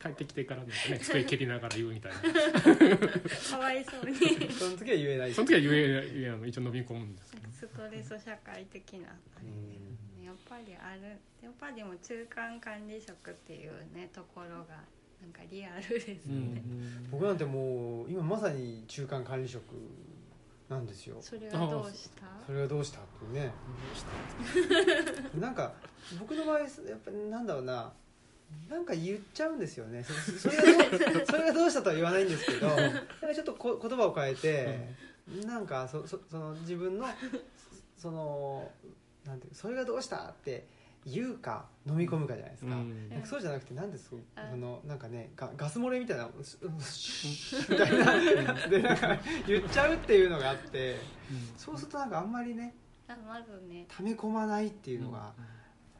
[0.00, 2.18] 帰ってきてからなんかね 机蹴りながら言うみたいな。
[2.18, 4.16] かわいそうに。
[4.50, 7.48] その時は言えないその時は言え言えないの一応飲み込むんですけど。
[7.52, 11.02] ストレス社会的なあれやっぱりある。
[11.42, 14.82] やっぱりでも中間管理職っていうねところが
[15.20, 16.62] なんかリアルですね、
[17.10, 19.62] 僕なんてもう今まさに中間管理職
[20.68, 21.16] なんですよ。
[21.20, 22.26] それがどうした？
[22.46, 23.52] それがどうしたっていうね。
[25.40, 25.72] なんか
[26.18, 26.68] 僕の場合やっ
[27.04, 27.92] ぱなんだろうな。
[28.70, 30.02] なんか言っちゃうんですよね。
[30.02, 33.00] そそれがどう それがどうしたとは言わないんですけどなんか
[33.34, 34.94] ちょっとこ言葉を変えて、
[35.44, 37.06] なんかそそその自分の
[37.98, 38.70] その
[39.26, 40.66] なんていうそれがどうしたって
[41.12, 43.08] 言うか飲み込むかじゃないですか、うん。
[43.08, 50.96] なんかそうじゃなくてなんですあそのなんかねガガス漏れみたいなみたいなでなんか言っちゃうっていうのがあって
[51.56, 52.74] そうするとなんかあんまりね
[53.08, 55.32] あまずね溜め込まないっていうのが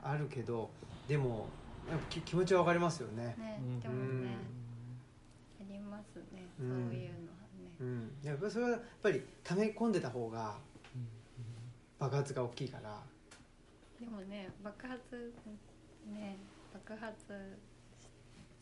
[0.03, 0.71] あるけど
[1.09, 1.49] でも
[1.90, 3.35] やっぱき気持ちはわかりますよね。
[3.38, 4.31] ねうんでもね
[5.61, 7.09] ありますねうそうんいうのはね
[7.81, 10.57] うん、やっぱりそれはやっぱり溜め込んでた方が
[11.99, 13.01] 爆発が大きいから
[14.00, 15.32] でもね爆発
[16.12, 16.37] ね
[16.72, 17.58] 爆発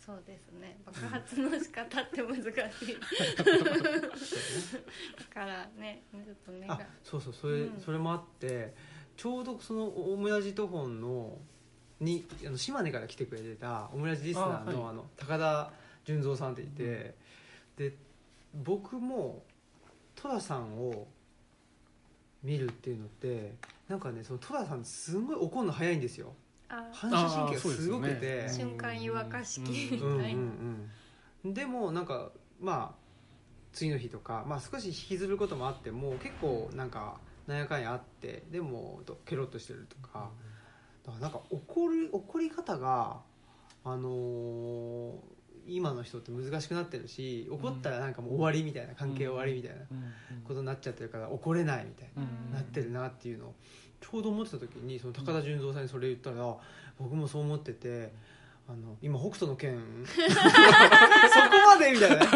[0.07, 0.79] そうですね。
[0.87, 2.47] 爆発の仕方って難しい。
[2.55, 2.65] だ
[5.35, 7.81] からねちょっとねあそうそうそれ,、うん。
[7.81, 8.73] それもあって
[9.17, 11.39] ちょうどそのオムラジトフォンの
[11.99, 14.91] にあの島根から来てくれてたオムラジリスナーのあはい。
[14.91, 15.73] あの高田
[16.05, 17.17] 純三さんっていて、
[17.77, 17.97] で
[18.55, 19.45] 僕も
[20.15, 21.09] 戸田さんを
[22.47, 23.57] 見るっていうのって
[23.89, 26.33] なんかねその戸田さんすごい怒るの早いんですよ。
[26.69, 28.49] あ反射神経がすごくて、ね。
[28.49, 30.91] 瞬間湯沸かし器みうん
[31.45, 32.31] たいでもなんか
[32.61, 33.07] まあ
[33.73, 40.31] 次の日とか、まあ、少し引きずることもあっても結構なんかなんやかんやあってでもとケロッとしてるとか。
[41.05, 43.21] だからなんか怒る怒り方が
[43.85, 45.36] あのー
[45.69, 49.85] 今の人って難しくなってるし怒ったらなんかもう終わりみたいな関係終わりみたいな
[50.47, 52.59] ことになっちゃってるから怒れないみたいな。
[52.59, 53.55] なってるなっていうのを
[54.01, 56.57] ちょうど思ってた時にその高田純三さんにそれ言ったら、
[56.99, 58.13] 僕もそう思ってて
[58.69, 60.29] あの今北斗の拳 そこ
[61.67, 62.27] までみたいな。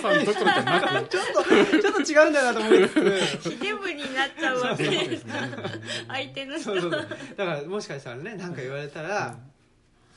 [0.00, 3.50] さんなくちょっとちょっと違うんだよなと思いつつ。
[3.50, 4.84] ひでぶになっちゃうわけ。
[4.84, 5.32] でですすね
[6.06, 6.64] 相手の人。
[6.64, 7.08] そうそうそう。
[7.36, 9.36] だからもしかしたらね何か言われたら、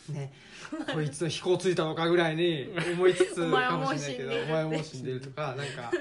[0.09, 0.31] ね。
[0.93, 5.91] こいつの飛行ついたのかぐらいに思いつつかもしれないけどお前はもう死んでるとかなんか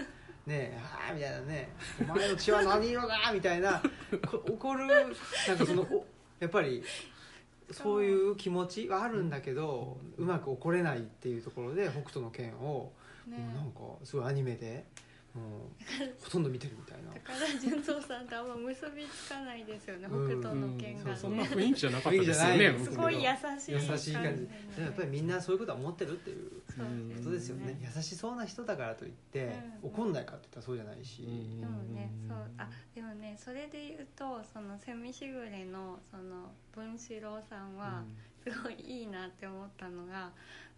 [0.46, 1.68] ねえああみたいなね。
[2.00, 3.32] お前の血は何色だ？
[3.32, 3.82] みたいな
[4.26, 6.06] こ怒るなんかそのお
[6.40, 6.82] やっぱり
[7.70, 12.92] そういう気持ちはあるんだけどうまく怒れないっていうところで北斗の拳を、
[13.26, 14.84] ねなんかすごいアニメで
[15.34, 17.12] ほとんど見てるみたいな。
[17.24, 20.42] 高田純三さんとあんま結びつかないですよね北うん。
[20.42, 24.42] 斗の拳がそんなね雰囲気じゃなかったですよねすごい優しい優しい感じ。
[24.42, 29.90] ねでもやっぱりみんなそういうことは思ってるっていうそうことですよね、優しそうな人だからといって、うん。
[29.90, 31.22] 怒んないかって言ったらそうじゃないし、
[31.60, 32.38] でもねそう。
[32.58, 38.02] あでもねそれで言うとそのセミしぐれのその文四郎さんは
[38.42, 40.30] すごいいいなって思ったのが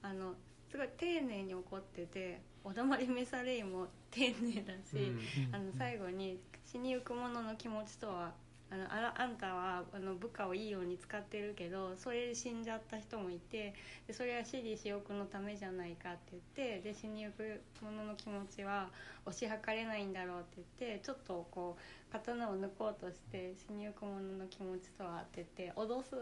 [0.02, 0.34] あの
[0.70, 5.54] すごい丁寧に怒ってておだまり召されいも丁寧だし、うん。
[5.54, 8.32] あの最後に死にゆく者の気持ちとは
[8.68, 13.74] あのあらあんたはあの部下をいいように使ってるけどそれで死んじゃった人もいて
[14.08, 16.42] でそれは私利私欲のためじゃないかって言っ
[16.80, 18.88] てで死にゆく者の気持ちは
[19.24, 26.16] 推し量れないんだろうって言ってちょっとこう刀を抜こうとして死にゆく者の気持ちとはって言って脅す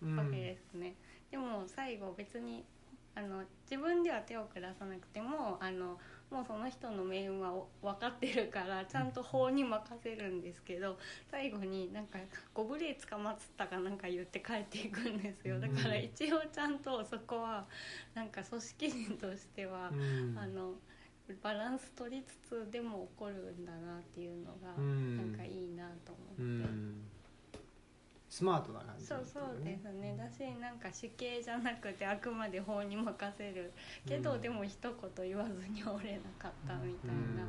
[0.00, 0.94] わけですね、
[1.32, 2.64] でも最後別に
[3.18, 5.98] あの自分では手を下さなくてもあの
[6.30, 10.96] もうその人の命運はお分かってるからちゃんと法に任せるんですけど
[11.28, 12.20] 最後になんか
[12.54, 15.58] ご無礼捕まっつったかなんか言って帰っていくんですよ。
[15.58, 17.66] だから一応ちゃんとそこは
[18.14, 20.38] なんか組織人としては、うん。
[20.38, 20.74] あの
[21.42, 25.16] バランス取りつつでも起こるんだなっていうのがうん。
[25.16, 26.72] なんかいいなとう思って。
[26.72, 27.17] ん
[28.38, 30.14] スマートな感じそうそうですね。
[30.16, 33.72] だしなんか死刑じゃなくてあくまで法に任せる
[34.06, 34.40] けど、うん。
[34.40, 37.42] でも一言言わずに折れなかったみたいな、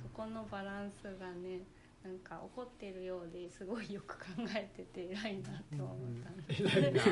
[0.00, 1.62] そこのバランスがね
[2.04, 6.30] なんか怒ってるようですごいよく考えてて偉いなって思った。
[6.30, 6.36] ん。
[6.46, 7.02] で、偉いな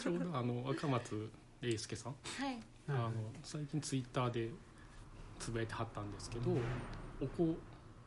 [0.00, 1.28] ちょうどあの赤松
[1.60, 2.12] 礼介さん。
[2.12, 2.58] はい。
[2.88, 4.48] あの最近ツイッターで
[5.38, 6.52] つぶやいてはったんですけど
[7.20, 7.54] 怒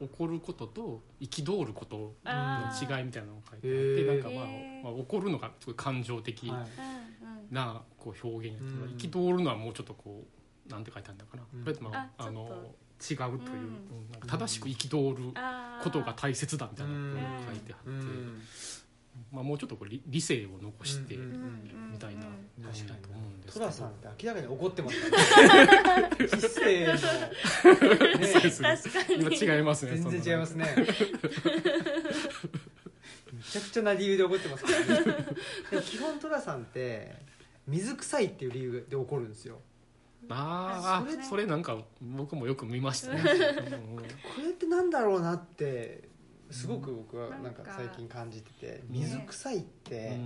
[0.01, 4.45] 怒ることと憤ることの違いみたいなのを書いてあってなんか、まあ
[4.83, 6.51] まあ、怒るのがすごい感情的
[7.51, 8.97] なこう表現やうん。
[8.97, 10.23] けど憤るのはもうちょっとこ
[10.67, 11.63] うなんて書いてあるんだかな、うん。
[11.63, 12.39] それともああちょっと。
[12.39, 13.35] の違うという、うん。
[13.35, 13.39] うん
[14.11, 15.33] なんか正しく憤る
[15.83, 17.13] ことが大切だみたいなうん。
[17.13, 18.41] のを書いてあって、うん
[19.32, 23.65] まあ、もうちょっとこう理理性を残してみたいなうん確かにと思うんですけど。
[23.65, 26.17] トラさんって明らかに怒ってますからね。
[26.28, 27.00] 知性の、ね。
[27.00, 28.78] そうですね。
[28.84, 30.86] 確かに今違いますね全然違いますねめ
[33.43, 34.86] ちゃくちゃな理由で怒ってますからね。
[35.71, 37.15] でも基本トラさんって
[37.67, 39.60] 水臭いっていう理由で怒るんですよ。
[40.30, 43.24] あそれあそれなんか僕もよく見ましたね、う
[43.95, 44.04] んこ
[44.41, 46.10] れってなんだろうなって
[46.51, 47.63] すごく僕はうんなんか。
[47.65, 48.81] 最近感じててね。
[48.89, 50.19] 水臭いって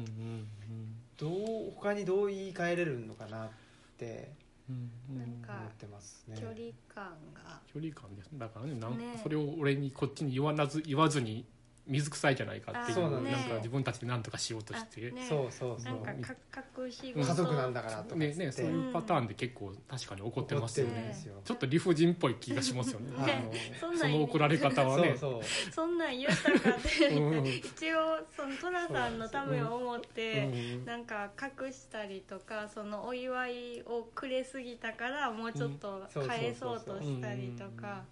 [1.17, 3.49] どう他にどう言い換えれるのかなっ
[3.97, 4.31] て
[4.67, 6.37] 思ってますね。
[6.39, 6.57] 距離
[6.87, 7.59] 感が。
[7.71, 8.29] 距離感です。
[8.33, 9.19] だからねなんね。
[9.21, 11.45] それを俺にこっちに言わなず言わずに
[11.87, 15.13] 水臭いじゃないかっていうなんか自分たちで何とかしようとして。
[15.29, 21.15] そうそうそなんうかか隠しうん家族なんだからとかねねそういうパターンで結構確かに怒ってますよね。
[21.43, 23.11] ちょっと理不尽っぽい気がしますよね。
[23.25, 25.15] ね あの その怒られ方はね。
[25.17, 25.71] そうそう。
[25.71, 27.45] そんなん言ったかってうん。
[27.45, 30.81] 一応その寅さんのためを思って、う。
[30.81, 30.85] ん。
[30.85, 36.27] なんか隠したりとかそのお祝いをくれすぎたからもうちょっとうん。
[36.27, 38.03] 返そうとしたりとか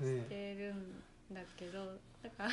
[0.00, 2.50] ねしてるんだけどだから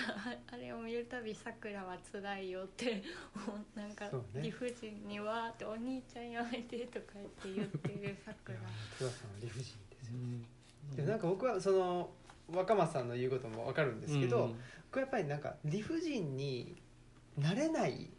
[0.54, 3.04] あれを見るたび「さくらは辛いよ」って
[3.36, 8.60] もうなんか理不尽にはって「お兄ちゃんやめて」とか言って言ってるさくら。
[9.42, 10.14] 理不尽ですよ。
[10.14, 10.46] うん。
[10.96, 12.10] でもなんか僕はその
[12.50, 14.60] 若松さんの言うことも分かるんですけど、うん。
[14.86, 16.76] 僕はやっぱりなんか理不尽に
[17.38, 18.10] なれない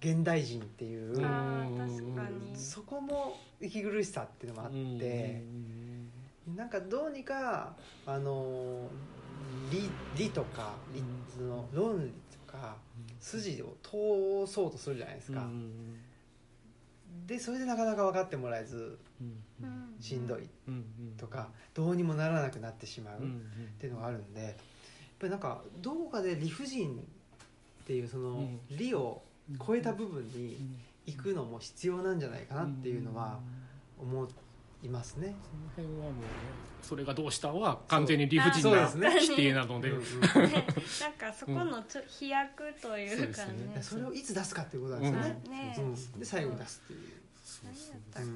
[0.00, 1.24] 現代人っていう、うん。
[1.24, 2.56] あー確かに。
[2.56, 5.42] そこも息苦しさっていうのもあって、
[6.54, 8.90] なんかどうにかあの
[9.70, 11.02] 理理とか理
[11.36, 12.12] その論理
[12.46, 12.76] とか
[13.20, 15.96] 筋を通そうとするじゃないですか、うん
[17.26, 18.98] でそれでなかなか分かってもらえず
[20.00, 20.48] しんどい。
[20.68, 20.84] うん
[21.16, 23.20] とかどうにもならなくなってしまう、っ
[23.78, 24.52] ていうのがあるんでやっ
[25.20, 28.60] ぱりなんかどこかで理不尽っていうそのうん。
[28.70, 29.22] 理を
[29.64, 30.56] 超えた部分に
[31.06, 33.38] 行くのも必要なんじゃないかなっていうのは
[33.98, 34.28] 思
[34.84, 35.34] いますね。
[35.76, 36.28] その辺はもうね
[36.82, 39.20] それがどうしたは完全に理不尽なそうですね。
[39.20, 39.90] 否定なので。
[39.90, 39.96] ね
[41.00, 43.52] なんかそこのちょ飛躍というかね。
[43.74, 43.82] ね。
[43.82, 45.48] それをいつ出すかっていうことなんですよね。
[45.48, 45.76] ね。
[45.78, 45.82] う
[46.16, 46.20] ん。
[46.20, 47.24] で最後に出すっていう。
[47.62, 48.26] 何やったか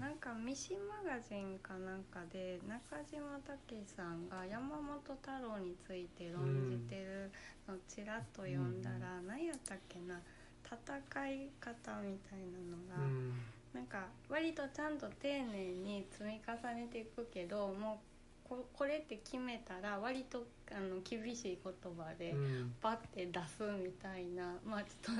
[0.00, 7.30] な、なんか「ミシマガジン」かなんかで中島武さんが山本太郎について論じてる
[7.66, 10.20] のをちらっと読んだら、何やったっけな。
[10.64, 13.40] 戦い方みたいなのが、うん
[13.78, 18.00] なんか割とちゃんと丁寧に積み重ねていくけども
[18.44, 22.74] うここれって決めたら割とあの厳しい言葉でうん。
[22.82, 25.16] パッて出すみたいなまあちょっ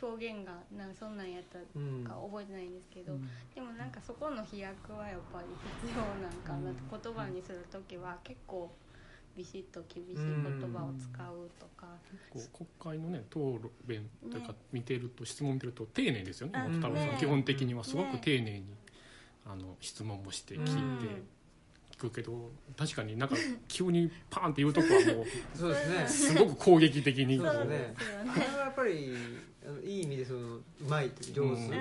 [0.00, 2.02] と表現がなんそんなんやったうん。
[2.02, 3.12] か覚えてないんですけど、
[3.54, 5.48] でもなんかそこの飛躍はやっぱり
[5.82, 8.70] 必要なんかなと、言葉にする時は結構
[9.36, 11.86] ビシッと厳しい言葉を使うとか、
[12.30, 13.70] こう国会のね討論
[14.30, 17.16] というか見てると質問見てると丁寧ですよねあ太郎さん、ね。
[17.18, 18.20] 基本的にはすごくね。
[18.22, 18.64] 丁寧に
[19.46, 20.64] あの質問もして聞い
[21.00, 21.22] て
[21.96, 23.36] 聞くけど確かになんか
[23.68, 26.08] 急にパーンって言うとこはもう そうですね。
[26.08, 27.38] すごく攻撃的に。
[27.38, 27.94] そうそうですね。
[28.36, 29.12] れはやっぱり
[29.66, 31.62] あのいい意味でそのうまいという上手。
[31.62, 31.76] うんう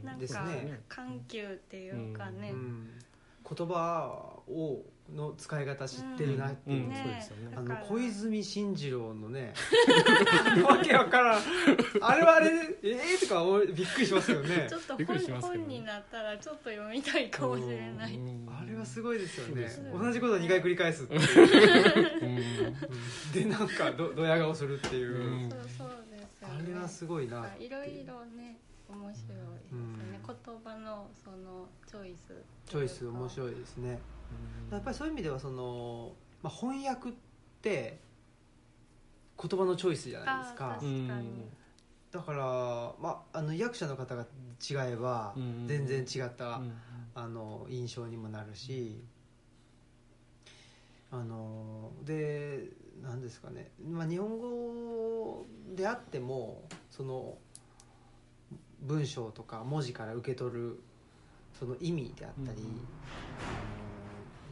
[0.00, 0.04] ん。
[0.04, 0.80] なんかですね。
[0.88, 2.88] 緩急っていうかね、うん。
[3.56, 7.56] 言葉をの使い方知ってるなっていう、うんねそうですよね。
[7.56, 9.52] あの小泉進次郎のね
[10.64, 11.42] わけわからん。
[12.00, 14.66] あれはあれでええー、とか思いびっくりしますよね。
[14.70, 15.22] ちょっと本ね。
[15.40, 18.16] 本になったらちょっと読みたいかもしれない。
[18.16, 18.48] うん。
[18.48, 19.62] あれはすごいですよね。
[19.62, 19.68] ね。
[19.92, 21.06] 同じことを2回繰り返す
[23.34, 25.50] でなんかどドヤ顔するっていう、うん。
[25.50, 29.24] そうそうですよあねれはすごいないろいろね面白いです
[29.72, 32.34] よね、言葉のそのチョイス。
[32.66, 33.98] チョイス面い白いですね
[34.70, 37.12] やっぱりそういう意味ではその、まあ、翻訳っ
[37.60, 38.00] て
[39.38, 40.66] 言葉のチョイスじゃないですか。
[40.66, 41.48] あー確かに。
[42.10, 42.38] だから、
[43.00, 45.66] まあ、あの役者の方が違えばうん。
[45.66, 46.72] 全然違った、うん。
[47.14, 49.02] あの印象にもなるし
[51.10, 52.70] あので
[53.02, 57.36] 何ですかね、まあ、日本語であってもその
[58.80, 60.80] 文章とか文字から受け取る
[61.58, 62.80] その意味であったり、うん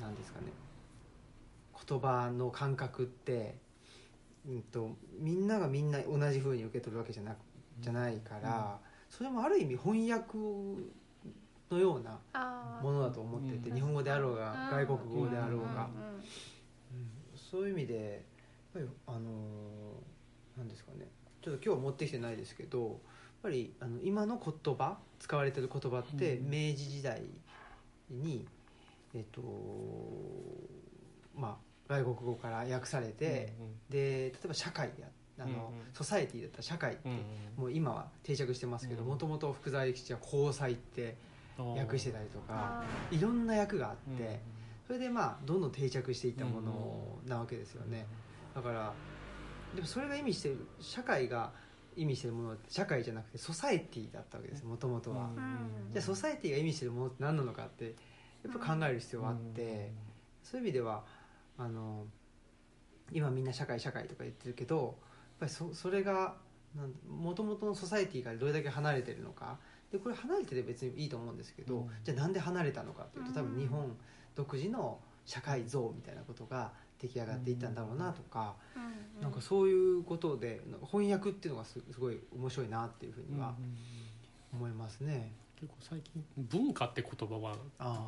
[0.00, 0.46] 何ですかね。
[1.88, 3.56] 言葉の感覚って、
[4.46, 7.36] うん、とみんながみんな同じ風に受け取るわけじゃな
[7.80, 10.38] じゃないから、それもある意味翻訳
[11.70, 12.18] のような
[12.82, 13.76] ものだと思ってて、うん。
[13.76, 15.70] 日本語であろうがうん外国語であろうが、うん。
[15.70, 15.74] うん。
[15.74, 16.22] うん。
[17.34, 18.22] そういう意味で
[18.74, 21.08] やっぱりあのーなんですかね。
[21.42, 22.98] ちょっと今日は持ってきてないですけどやっ
[23.42, 26.50] ぱりあの今の言葉使われてる言葉って、うん。
[26.50, 27.22] 明治時代
[28.10, 28.46] に
[29.14, 29.40] えっと
[31.34, 31.56] まあ
[31.88, 33.52] 外国語から訳されて、
[33.88, 35.62] で例えば社会でああの、うんうん。
[35.92, 37.16] ソサエティだったら社会って、うん
[37.56, 41.16] もう今は定着してますけどうんもともと福沢諭吉は交際って
[41.58, 44.38] うん訳してたりとかあいろんな訳があって、うん
[44.86, 48.06] それでまあどんどん定着していったものなわけですよね、
[48.56, 48.92] だから
[49.72, 51.52] でもそれが意味してる社会が
[51.96, 55.92] 意味してるものは社会じゃなくてソサエティだったわけですもともとは、うん。
[55.92, 57.94] じゃあソサエティが意味してるものって何なのかって
[58.44, 59.92] やっぱ考える必要があって、
[60.42, 61.04] そういう意味では
[61.58, 62.06] あの
[63.12, 64.86] 今みんな社会社会とか言ってるけどやっ
[65.40, 66.36] ぱりそそれが
[67.08, 69.58] もともとのソサエティからどれだけ離れてるのか。
[69.90, 71.90] でこれ離れてて別にいいと思うんですけど、うん。
[72.04, 73.96] じゃあなんで離れたのかっていうと多分うん日本
[74.36, 78.82] 独自の社会像みたいなことが出来上がっていったんだろうなとか、うん。
[78.84, 83.54] うんなんかそういうことで翻訳っていうのがすすごい面白いなっていうふうには
[84.50, 85.30] 思いますね。
[85.60, 86.24] 結構最近。
[86.38, 87.56] 文化って言葉は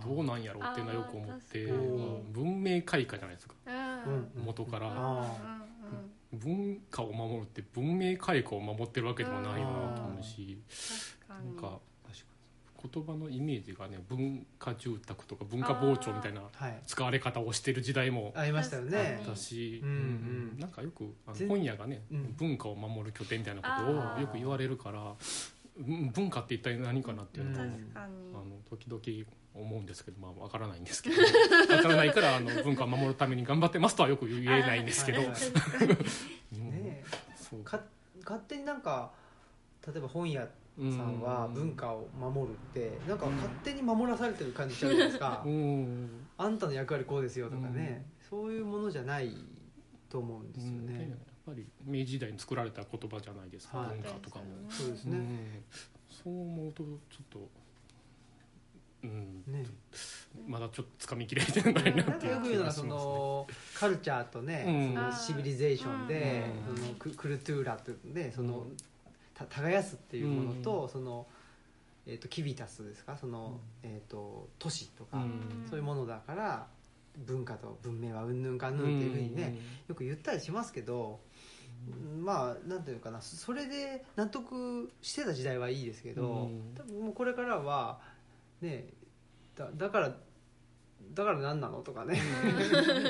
[0.03, 1.67] どうなんやろうっていうのはよく思って
[2.33, 3.55] 文明開化じゃないですか。
[4.43, 4.89] 元から。
[4.91, 5.63] あ
[6.33, 10.59] 文化を守るって文明開化を守ってるわけでもないなと思うし
[11.29, 11.79] なんか
[12.91, 16.83] 言葉のイメージがね文化住宅とか文化膨張みたいなはい。
[16.87, 19.21] 使われ方をしてる時代もありましたよね。
[19.21, 19.93] あったし、うんう
[20.57, 20.59] ん。
[20.59, 22.35] なんかよくあの全本屋がね、うん。
[22.37, 25.17] 文化を守る拠点みたいなことをよく言われるからうん
[25.79, 31.17] 文化って一体何かなっていうのを、うんあの時々思うんですけどまあわからないんですけど
[31.77, 35.21] わからないからあの文化を守るために頑張ってますとはよく言えないんですけど、
[37.63, 37.83] 勝
[38.49, 39.11] 手になんか
[39.87, 46.09] 例えば本屋さんは文化を守るってなんか勝手に守らされてる感じしちゃうじゃないですか、 うん。
[46.39, 49.37] あんたの役割こうですよとかね、そういうものじゃない
[50.09, 51.15] と思うんですよね、
[51.47, 53.99] ぱり明治時代に作られた言葉じゃないですか、はい。
[53.99, 55.65] 文化とかも、そうですね、うん。
[56.09, 57.49] そう思うとちょっと
[59.05, 59.43] うん。
[59.47, 59.65] ね。
[60.47, 63.47] まだちょっとつかみきれてないなっていうかよく言うのがそ気がしますねの
[63.81, 64.95] カルチャーとね、うん。
[64.95, 66.77] そのシビリゼーションで、うん。
[66.77, 68.77] そのククルトゥーラっていうのでその、うん。
[69.35, 70.89] た耕すっていうものと、うん。
[70.89, 71.27] その、
[72.07, 73.17] えー、とキビタスですか？
[73.17, 75.67] その、えー、と都市とか、うん。
[75.69, 76.67] そういうものだから
[77.27, 81.21] 文化と文明はうんぬんかんぬんっていうふうにね、よく言ったりしますけど、
[82.21, 86.75] まあなんていうかなそれで納得してた時代はいいですけど、うん。
[86.75, 88.01] 多分もうこれからは
[88.61, 88.87] ね
[89.57, 90.17] だだから
[91.15, 92.21] だから何なのとかね、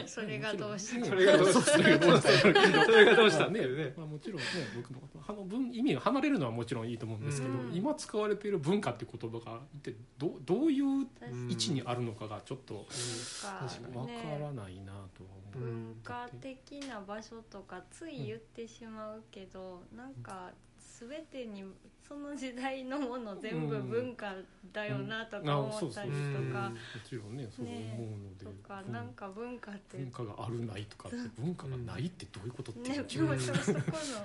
[0.07, 3.61] それがどうしてそれがどうしたそれがどうしたそれがどうしたね
[3.97, 7.71] まあ、もちろんね僕もあの文意味が離れるのはもちろんいいと思うんですけど、うん。
[7.73, 11.07] 今使われている文化って言葉が一体どどういううん。
[11.49, 20.51] 位置にあるのかがちょっとわかねらないなとは思う、うん文化的な場所とかつい言ってしまうけど、なんか
[20.99, 21.65] 全てに
[22.09, 24.35] その時代のもの全部文化
[24.73, 26.77] だよなとか思ったりとか、も
[27.09, 27.79] ちろんねそう思う
[28.19, 28.93] ので、とかうん。
[28.93, 29.99] なんか文化って。
[29.99, 32.91] 文化があるないとかって文化がないってどういうことって。
[32.91, 33.81] ね、でもそそこ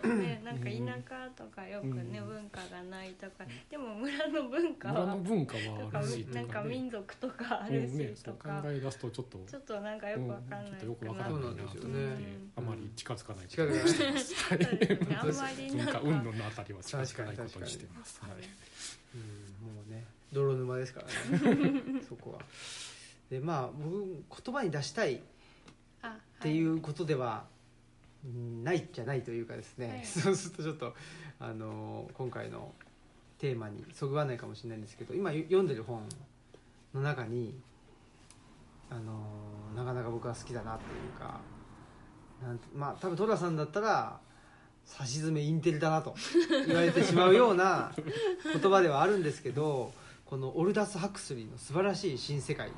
[0.08, 2.28] のねなんか田舎とかよくね、うん。
[2.28, 3.46] 文化がないとか。
[3.70, 14.24] でも村の文化村はの文化はあるしとか、ね、なんか民族とかあうるしんね、そう考とか、え出すとちょっとちょっとなんかよくわかんないうんちょっとよくわからないなと思って、ねあまり近づかない近づかない。
[14.24, 18.20] してまあんまり文なんか 化云々のあたりは近づかないことにしてます。
[18.22, 18.32] はい。
[19.16, 22.40] うんもうね泥沼ですからね そこは
[23.30, 25.20] でまあ僕言葉に出したいっ
[26.02, 27.46] あていうことでは
[28.26, 30.94] うんないじゃないというかですね、はいそうするとちょっと
[31.40, 32.74] あの今回の
[33.40, 36.04] テーマにそぐわないかもしれないんですけど今読んでる本
[36.94, 37.60] の中に
[38.90, 39.24] あの
[39.76, 41.40] なかなか僕は好きだなっていうか
[42.42, 44.20] なんてまあ多分トラさんだったら
[44.88, 46.16] さしずめインテリだなと
[46.66, 47.92] 言われてしまうような
[48.52, 49.94] 言葉ではあるんですけど
[50.26, 52.70] このオルダス・ハクスリーの素晴らしい新世界。
[52.70, 52.74] こ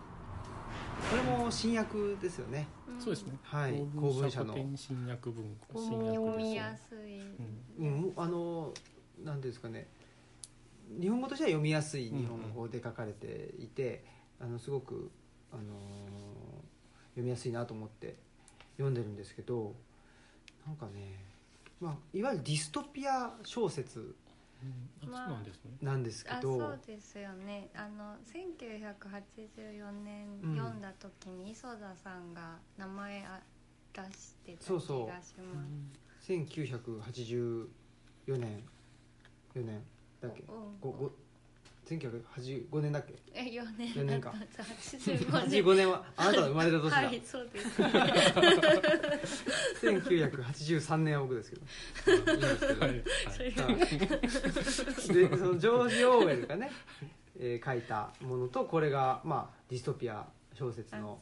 [1.15, 2.67] れも新訳ですよね。
[2.87, 3.01] うん。
[3.01, 3.37] そうですね。
[3.41, 3.73] はい。
[3.95, 4.53] 公文社の。
[4.75, 5.79] 新訳文庫。
[5.79, 7.21] 新訳読みやすい、
[7.79, 8.73] うんうん、あの
[9.23, 9.87] なんていうんですかね。
[10.99, 14.03] 日本語としては読みやすい日本語で書かれていて、
[14.41, 15.09] あのすごく、
[15.53, 15.65] あのー
[17.19, 18.15] 読みやすいなと思って
[18.77, 19.75] 読んでるんですけど
[20.65, 20.91] なんかね、
[21.79, 24.15] まあ、いわゆるディストピア小説
[24.61, 24.65] う
[25.09, 25.71] んあそうなんですね。
[25.81, 27.69] なんですけあど、そうですよね。
[27.73, 30.55] あの1984年うん。
[30.57, 33.39] 読んだ時に磯田さんが名前あ
[33.93, 35.07] 出してた気がしそうそう。
[35.07, 35.35] ます
[36.27, 37.67] 1984
[38.37, 38.63] 年
[39.55, 39.81] 4年
[40.21, 40.43] だっけ？
[40.43, 41.11] うんごご
[41.89, 43.15] 1985年だっけ？
[43.33, 43.93] え4年。
[43.95, 44.31] 四年か。
[44.93, 45.61] 85年。
[45.63, 47.81] 85年はあなたの生まれた年だ、はいそうです。
[49.81, 51.65] 1983年は僕ですけど。
[52.33, 53.51] いい。
[53.75, 56.71] んですけど、それでそのジョージ・オーウェルがね、
[57.39, 61.19] えー書いたものとこれが、まあ、ディストピア小説あの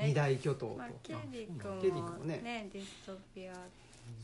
[0.00, 2.40] 二大巨頭と、まあ、ケリ君もケリ君もね。
[2.42, 3.56] ねディストピアっ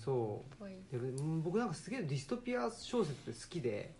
[0.02, 0.98] そう。
[1.42, 3.92] 僕なんかすげえディストピア小説って好きで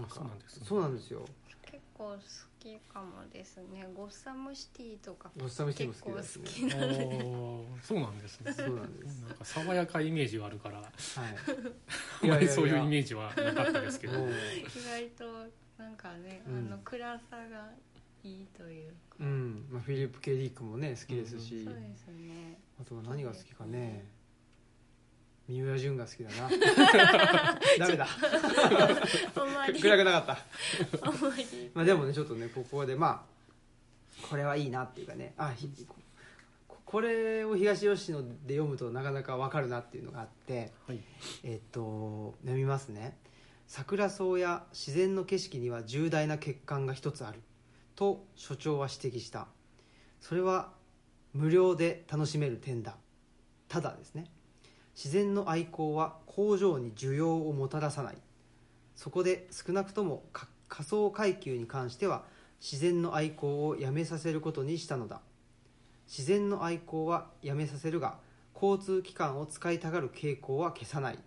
[0.00, 0.66] なんかあそうなんですね。
[0.66, 1.24] そうなんですよ。
[1.62, 2.18] 結構好
[2.60, 3.88] きかもですね。
[3.94, 7.26] ゴッサムシティとかゴッサムシティも結構好きですね。
[7.82, 8.52] そうなんですね。
[8.52, 9.20] そうなんです。
[9.22, 10.78] なんか爽やかイメージがあるから。
[10.80, 10.90] はい。
[12.22, 14.14] あまりそういうイーメージはなかったですけど。
[14.18, 14.32] 意
[14.84, 15.24] 外と
[15.78, 16.58] なんかね、うん。
[16.58, 17.72] あの暗さが
[18.22, 22.58] いいというか、うん、まあ、フィリップ・ケリークもね好きですし、そうですね。
[22.80, 24.04] あとは何が好きかね
[25.48, 26.48] 三浦淳が好きだな。
[27.78, 28.06] ダメだ。
[29.80, 30.38] 暗くなかった。
[31.74, 33.24] まあでもねちょっとねここでま
[34.22, 35.34] あこれはいいなっていうかね。
[35.36, 35.96] あひこ
[36.84, 41.00] これを東吉野で読むとなかなか分かるなっていうのがあってはい。
[41.44, 43.16] えっと読みますね
[43.68, 47.40] 「桜草や自然の景色には重大な欠陥が一つある」
[47.94, 49.46] と所長は指摘した。
[50.20, 50.72] それは
[51.34, 52.96] 無料で楽しめる点だ。
[53.68, 54.26] ただですね
[54.96, 58.16] 自然の愛好は工場に需要をもたらさない。
[58.94, 60.24] そこで少なくとも
[60.68, 62.24] 仮想階級に関しては
[62.60, 65.20] 自然の愛好をやめさせることにしたのだ。
[66.08, 68.16] 自然の愛好はやめさせるが
[68.54, 71.18] 交通機関を使いたがる傾向は消さない。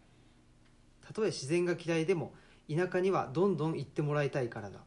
[1.05, 2.33] たとえ自然が嫌いでも
[2.67, 4.79] 田舎にはどんどん行ってもらいたいからだ。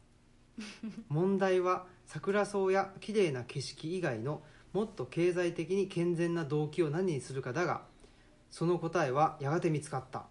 [1.07, 4.41] 問題は桜草や綺麗な景色以外の
[4.73, 7.92] もっと経済的に健全な動機を何にするかだが
[8.53, 10.25] その答えはやがて見つかった。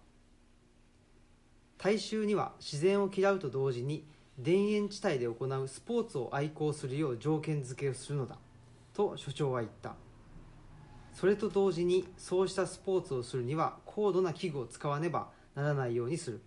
[1.77, 4.05] 大衆には自然を嫌うと同時に
[4.41, 8.37] 田園地帯で行うスポーツを愛好するよう条件付けをするのだ
[8.93, 9.95] と所長は言った。
[11.13, 16.41] それと同時にそうしたスポーツをするには高度な器具を使わねばならないようにする。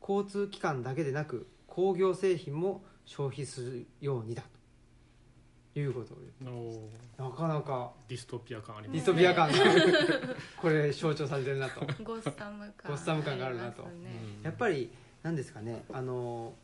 [0.00, 4.55] 交通機関だけでなく工業製品も消費するようにだと。
[5.80, 6.76] いうことを言おー。
[7.18, 7.92] うなかなか。
[8.08, 9.56] ディストピア感ありますディストピア感が。
[10.60, 11.80] これ象徴されてるなと。
[12.02, 13.82] ゴッサム感ゴッサム感があるなと。
[13.82, 13.88] ね
[14.42, 14.90] やっぱり
[15.22, 15.84] 何ですかね。
[15.92, 16.54] あの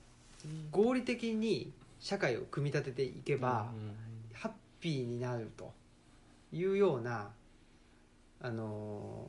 [0.71, 3.73] 合理的に社会を組み立てていけば、
[4.33, 5.73] ハッピーになると。
[6.53, 7.31] いうような
[8.41, 9.27] あの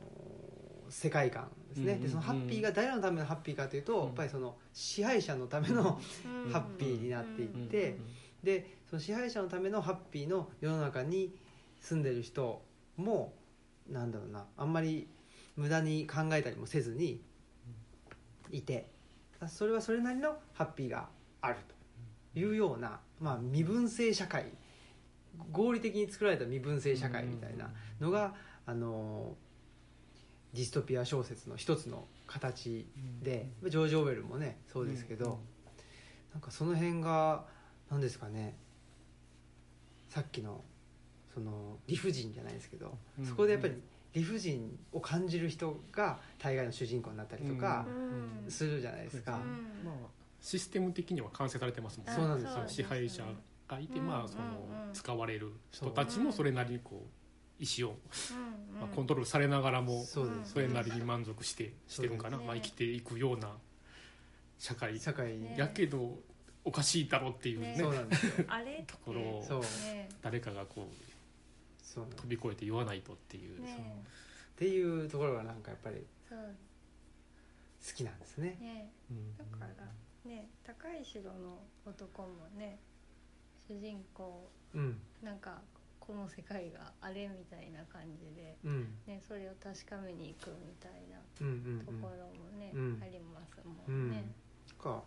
[0.90, 4.04] 世界観ですね、うんでそのハッピーが誰のためのハッピーかというと、うん。
[4.06, 5.98] やっぱりその支配者のための
[6.46, 6.52] うん。
[6.52, 7.96] ハッピーになっていって
[8.42, 11.34] でその支配者のためのハッピーの世の中に
[11.80, 12.62] 住んでる人
[12.96, 13.34] も
[13.90, 15.08] なんだろうなあんまり
[15.56, 17.20] 無駄に考えたりもせずに
[18.52, 18.88] いて
[19.48, 21.08] それはそれなりのハッピーが
[21.40, 21.56] ある
[22.32, 24.46] というような、まあ、身分制社会
[25.50, 27.70] 合理的に作られた身分制社会みたいな
[28.00, 28.34] のが、
[28.64, 29.34] あの
[30.52, 32.86] ディストピア小説の一つの形
[33.24, 35.40] で、ジョージ・オーウェルもねそうですけど、
[36.32, 37.44] なんかその辺が
[37.90, 38.54] 何ですかね
[40.14, 40.62] さっきの
[41.34, 43.26] その理不尽じゃないですけど、うん。
[43.26, 43.74] そこでやっぱり
[44.12, 47.84] 理不尽を感じる人が大概の主人公になったりとか
[48.44, 48.48] うん。
[48.48, 49.84] するじゃないですか、うん。
[49.84, 49.94] まあ
[50.40, 52.12] システム的には完成されてますもんね。
[52.14, 52.62] そうなんですよ。
[52.64, 53.24] あ支配者
[53.66, 54.06] がいて、うん。
[54.06, 57.04] まあそのうんうん使われる人たちもそれなりにこ
[57.60, 57.98] う意思を、
[58.30, 60.24] うんまあ、コントロールされながらもそ
[60.60, 63.48] れなりに満足してしてるんかな、まあ、生きていくような
[64.58, 65.00] 社会。
[65.00, 66.20] 社会ねやけど
[66.64, 67.72] おかしいだろうっていうね。
[67.72, 67.78] ね。
[67.78, 68.44] そうなんですよ。
[68.48, 68.84] あれ？
[68.86, 69.60] ところをそう。
[69.60, 70.94] ね誰かがこう
[71.82, 72.06] そう。
[72.16, 74.02] 飛び越えて言わないとっていう、ね。
[74.54, 76.38] っていうところがなんかやっぱりそう。
[77.86, 78.56] 好きなんですね。
[78.60, 78.90] ね。
[79.10, 79.36] うん。
[79.36, 79.84] だから
[80.24, 82.78] ね高い城の男もね
[83.68, 84.98] 主人公うん。
[85.22, 85.60] なんか
[86.00, 88.94] この世界があれみたいな感じで、うん。
[89.06, 91.50] ね、それを確かめに行くみたいなうんう
[91.82, 93.00] んところもね、うん。
[93.02, 94.08] ありますうんうん。
[94.08, 94.24] もんね。
[94.78, 95.02] か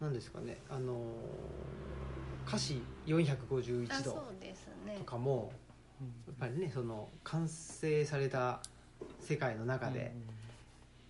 [0.00, 0.96] なんですかねあのー
[2.46, 4.22] 歌詞451あそ度
[4.98, 5.52] とかも
[6.28, 8.60] やっぱりねその完成された
[9.18, 10.12] 世界の中で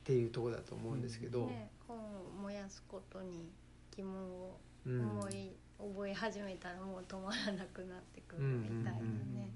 [0.01, 2.01] っていうところだと思うんですけど、ね本を
[2.43, 3.51] 燃やすことに
[3.95, 5.01] 疑問をうん。
[5.01, 9.51] 思い、覚え始めたらもう止まらなくなってくるみたいなね。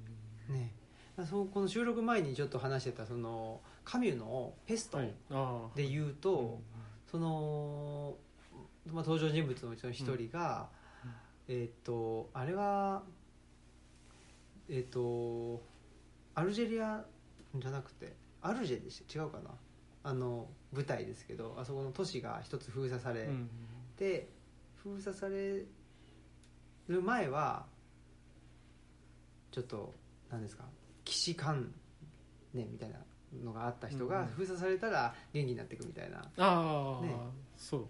[0.49, 0.73] ね。
[1.17, 6.61] まあそうこの収録前にちょっと話してたそのカミュの「ペストはい」ああで言うと、
[7.11, 8.17] その、
[8.87, 10.69] まあ、登場人物のうちの一人が、
[11.49, 13.03] えーっとあれは
[14.69, 15.63] えーっと
[16.35, 17.05] アルジェリア
[17.57, 19.19] じゃなくてアルジェでした。
[19.19, 19.51] 違うかな。
[20.03, 23.51] あの舞台ですけどあそこの都市が一つ封鎖されうん
[23.97, 24.29] て、
[24.83, 25.63] 封鎖され
[26.89, 27.67] る前は
[29.51, 29.93] ちょっと
[30.31, 30.65] 何ですか
[31.05, 31.71] 騎士観
[32.55, 32.97] 念みたいな
[33.45, 37.15] のがあった人がうん封鎖されたら元気になっていくみたいな、ああ、ね。
[37.57, 37.81] そう。
[37.83, 37.87] ね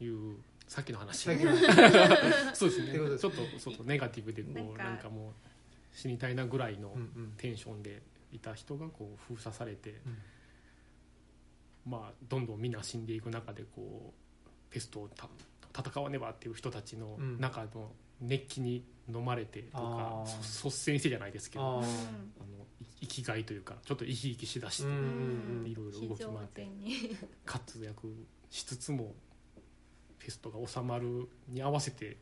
[0.00, 1.24] いうさっきの話。
[2.54, 2.92] そうですね。
[2.92, 5.08] ちょっとそうそうネガティブでこうなんか。
[5.10, 5.32] もう
[5.92, 6.94] 死にたいなぐらいの
[7.36, 8.00] テンションで
[8.32, 10.18] いた人がこう封鎖されて、うん。
[11.86, 14.14] まあどんどんみんな死んでいく中でこ
[14.46, 15.28] うペストをた
[15.76, 17.40] 戦わねばっていう人たちのうん。
[17.40, 21.86] 中の熱気に飲まれてとか率先してじゃないですけどあの
[23.00, 26.68] い生きがいというかちょっと生き生きしだして、いろいろ動き回って
[27.46, 28.14] 活躍
[28.50, 29.14] しつつも
[30.20, 32.16] ペストが収まるに合わせて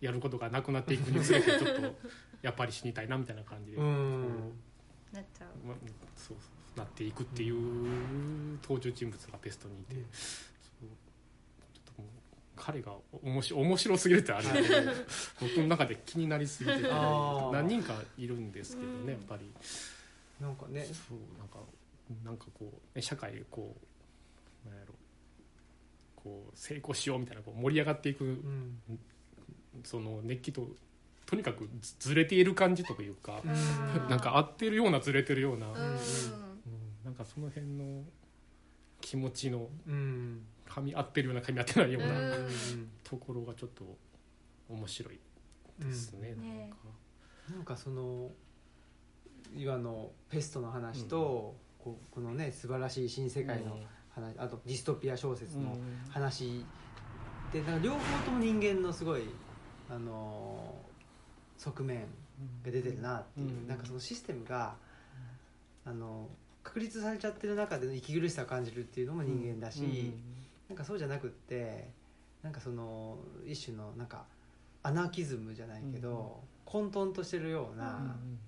[0.00, 1.94] やることがなくなっていくにつれてちょっと
[2.40, 3.86] やっぱり死にたいなみたいな感じで、なっ
[5.36, 5.48] ちゃう。
[5.64, 5.74] うま
[6.16, 6.36] そう
[6.76, 10.02] なっていくっていう登場人物がペストにいて、うん。
[10.02, 10.08] そ
[10.84, 10.88] う。
[11.74, 12.10] ちょっともう
[12.56, 14.92] 彼が面白面白すぎるってあれだけど
[15.40, 19.52] 僕の中で気になりすぎて何人かいるんですけどうんねやっぱり。
[20.40, 20.84] なんかね。
[20.86, 21.58] そうなんか
[22.24, 23.76] なんかこうね社会でこ
[24.66, 24.94] うなんやろ
[26.22, 28.80] こう成功しようみたいなこう盛り上がっていくうん。
[29.84, 30.68] その熱気と
[31.24, 33.48] とにかくずずれている感じというか、う
[34.06, 34.08] ん。
[34.10, 35.74] なんか合ってるようなずれてるような、うん。
[37.04, 38.02] なんかその辺の
[39.00, 40.42] 気持ちのうん。
[40.68, 42.48] 噛み合ってるような噛み合ってないような、うん。
[43.02, 43.84] ところがちょっと
[44.68, 45.18] 面白い
[45.80, 46.34] うんですね。
[46.34, 46.76] ねなんか。
[47.56, 48.30] なんかその
[49.54, 53.78] 今のペストの話と、このね素晴らしい新世界の
[54.14, 55.76] 話、あとディストピア小説の
[56.10, 56.64] 話。
[57.52, 59.22] でなんか両方とも人間のすごい
[59.90, 60.74] あの
[61.58, 62.00] 側面
[62.64, 63.68] が出てるなっていう、うん。
[63.68, 64.74] なんかそのシステムが、
[65.84, 66.28] あの
[66.62, 70.12] 確立されちゃってる中での息苦しさを感じるっていうのも人間だし、
[70.68, 71.88] なんかそうじゃなくって
[72.42, 74.24] なんかその一種のなんか
[74.82, 78.38] アナーキズムじゃないけど、混沌としてるような、うん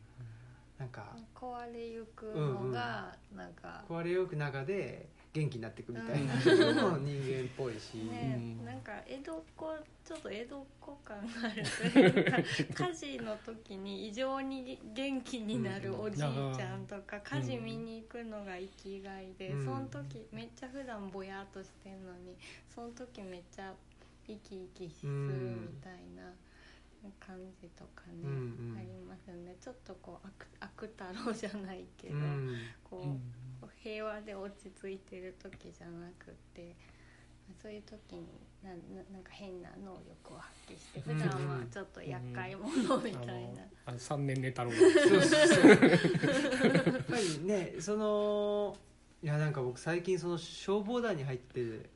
[0.76, 6.32] なんか壊れゆくのがなんか、壊れゆく中で元気になっていくみたいな。
[6.32, 6.76] うん。
[6.76, 8.64] のも人間っぽいし、ねうん。
[8.64, 9.66] なんか江戸っ子
[10.04, 12.38] ちょっと江戸っ子感があるというか
[12.86, 19.64] 火事の時に異常に元気になるおじいちゃんとか火事見に行くのが生きがいで、うん。
[19.64, 22.36] その時めっちゃ普段ぼやっとしてんのに
[22.72, 23.74] その時めっちゃ
[24.28, 26.32] 生き生きするみたいな
[27.18, 28.70] 感じとかね、うん。
[28.70, 32.56] うんありますよねちょっとこう悪悪太郎じゃないけど、うん。
[32.84, 33.08] こう。
[33.08, 33.43] うん
[33.82, 36.74] 平和で落ち着いてる時じゃなくて
[37.60, 38.26] そういう時に
[38.62, 38.76] なな
[39.12, 44.70] なんか変な能力を発揮して普段はちょっと厄介者みたいな、あの3年寝太郎。
[44.72, 44.78] や
[46.98, 48.74] っぱりねその
[49.22, 51.90] いやなんか僕最近その消防団に入ってる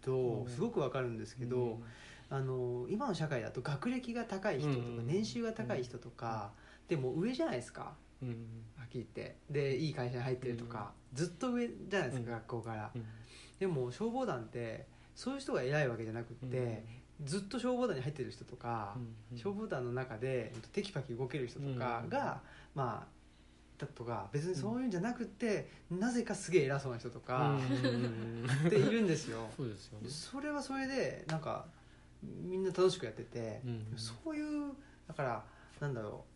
[0.00, 1.80] とすごくわかるんですけど、
[2.30, 5.06] あの今の社会だと学歴が高い人とかうん。
[5.06, 6.52] 年収が高い人とか
[6.88, 7.92] でも上じゃないですか
[8.22, 8.28] うん。
[8.76, 9.36] はっきり言って。
[9.50, 12.38] でいい会社に入ってるとかずっと上じゃないですかうん。
[12.38, 12.90] 学校から。
[12.94, 13.04] うん。
[13.58, 16.84] でも消防団ってそういう人が偉いわけじゃなくって
[17.22, 18.96] ずっと消防団に入ってる人とか
[19.32, 19.38] うん。
[19.38, 22.08] 消防団の中でテキパキ動ける人とかうん。
[22.10, 22.40] が
[22.74, 23.14] まあ
[23.78, 28.46] だとか別にそういうんじゃなくてなぜかすげえ偉そうな人とかうん。
[28.66, 29.48] っているんですよ。
[29.56, 30.08] そうですよね。
[30.08, 31.66] それはそれでなんか
[32.22, 33.84] みんな楽しくやっててうん。
[33.96, 34.72] そういう
[35.06, 35.44] だから
[35.80, 36.33] なんだろう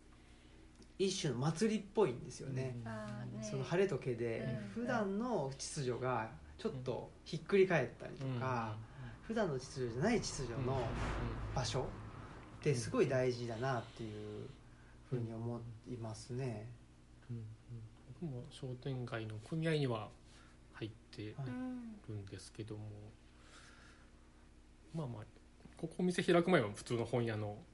[0.99, 2.75] 一種の祭りっぽいんですよね。
[3.41, 4.39] その晴れと毛で
[4.75, 4.83] うん。
[4.83, 8.75] 普段の秩序がちょっとひっくり返ったりとか
[9.23, 10.81] 普段の秩序じゃない秩序の
[11.55, 11.87] 場所
[12.59, 14.47] ってすごい大事だなっていう
[15.09, 16.67] ふうに思いますね。
[17.31, 17.37] うん。
[17.37, 17.43] うん。
[18.21, 20.09] 僕も商店街の組合には
[20.73, 21.95] 入ってはいうん。
[22.09, 22.25] るん。
[22.25, 22.83] ですけども
[24.93, 25.23] まあまあ
[25.77, 27.68] ここお店開く前は普通の本屋のあ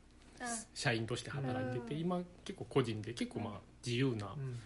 [0.74, 2.02] 社員として働いてて、うん。
[2.02, 3.54] 今結構個人で結構まあ
[3.86, 4.60] 自由なうん。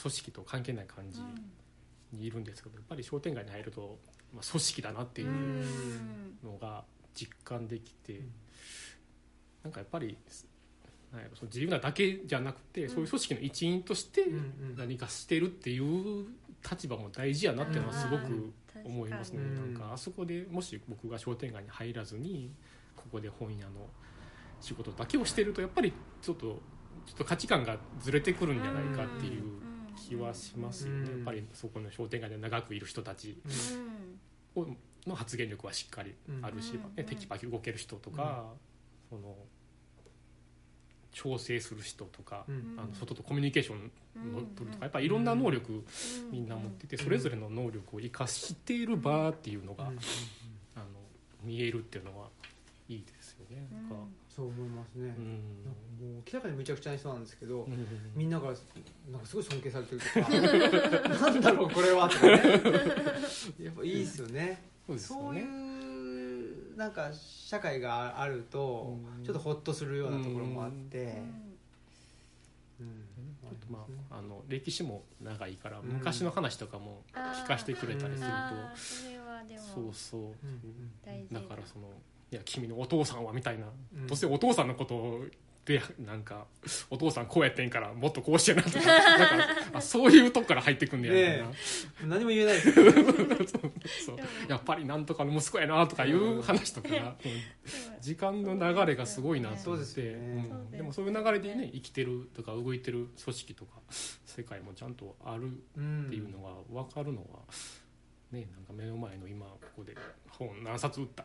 [0.00, 3.98] 組織と関係ない感じうんにいるんですけどやっぱり商店街に入ると、
[4.34, 6.38] まあ、組織だなっていううん。
[6.44, 6.84] のが
[7.14, 8.30] 実感できて、ん。
[9.64, 10.16] なんかやっぱり
[11.12, 12.88] なんやろその自由なだけじゃなくて、うん。
[12.90, 14.24] そういう組織の一員として
[14.76, 16.26] 何かしてるっていう
[16.68, 18.52] 立場も大事やなっていうのはすごく
[18.84, 22.52] 思いますね、うんなんかあそこでもし僕が商店街に入らずに
[22.94, 23.88] ここで本屋の
[24.60, 25.92] 仕事だけをしてるとやっぱり
[26.22, 26.60] ちょっと
[27.06, 29.42] ちょっと価値観がずれてくるんじゃないかっていう
[29.96, 31.16] 気はしますよね、うん。
[31.18, 33.38] やっぱりそこの商店街で長くいる人たち
[34.56, 34.62] うん。
[34.62, 34.66] を
[35.06, 36.96] の発言力はしっかりあるし、うん。
[36.96, 38.46] ね、テキパキ動ける人とか、
[39.08, 39.36] その
[41.12, 42.74] 調整する人とか、うん。
[42.76, 45.84] あの外とコミュニケーションのうん取るとかやっぱりいろんな能力うん。
[46.32, 49.98] みんな持っててそれぞれの能力を生かしている場っていうのが、うん。
[50.74, 50.86] あの
[51.44, 52.28] 見えるっていうのは
[52.88, 53.66] いいですよね。
[53.72, 53.94] なんか
[54.36, 55.14] そう思いますね。
[55.18, 55.64] うん。
[55.64, 58.52] なんかもう明らかにむちゃくちゃな人なんですけど、うんみんなから
[59.10, 61.08] なんかすごい尊敬されてるとか。
[61.08, 62.32] なんだろうこれはとかね。
[63.58, 64.62] やっぱいいですよね。
[64.86, 65.40] そうですそうね。
[65.40, 69.24] うなんか社会があるとうん。
[69.24, 71.22] ちょっとホッとするようなところもあって、
[72.78, 73.04] うん。
[73.42, 75.86] あとまあ、あの歴史も長いからうん。
[75.86, 80.34] 昔の話とかも聞かせてくれたりすると、それはでもそうそ
[81.30, 81.88] う、だからその
[82.32, 84.06] いや君のお父さんはみたいな、うん。
[84.06, 85.20] どうせお父さんのこと
[85.64, 86.46] でなんか
[86.90, 88.78] お父さんこうやってんからもっとこうしてなとか。
[88.84, 91.54] なんかあそういうとこから入ってくんねやみたいな、ね
[92.06, 92.54] 何も言えない。
[92.54, 92.92] ですよね
[94.04, 94.16] そう。
[94.48, 97.32] やっぱりなんとかの息子やなとかいう話とか、うん。
[98.00, 100.48] 時間の流れがすごいなと思って、そうですよね。
[100.50, 100.70] うん。
[100.70, 103.80] でもそういう流れでね生きてるとか動いてる組織とか
[104.24, 107.40] 世界もちゃんとあるうんっていうのが分かるのは、
[108.32, 109.94] ねなんか目の前の今ここで
[110.28, 111.24] 本何冊売った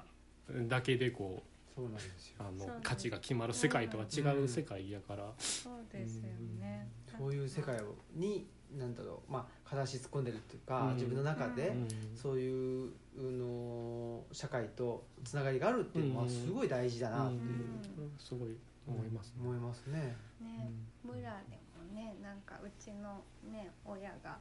[0.68, 2.36] だけでこそうなんですよ。
[2.39, 6.24] うあの価値が決まる世界とは違う世界やから、そうですよ
[6.60, 6.89] ね。
[7.18, 10.94] そういう世界をになんだろうまあ片足突っ込んでるっていうか、うん。
[10.96, 11.88] 自分の中で、うん。
[12.16, 16.30] そういうの社会とつながりがあるっていうのはうん。
[16.30, 18.12] すごい大事だなっていう、うん。
[18.20, 18.56] すごい
[18.88, 20.16] 思います、思いますね。
[20.42, 20.72] ね。
[21.04, 21.16] 村
[21.50, 21.61] でも
[21.94, 24.38] ねなんかうちのね親が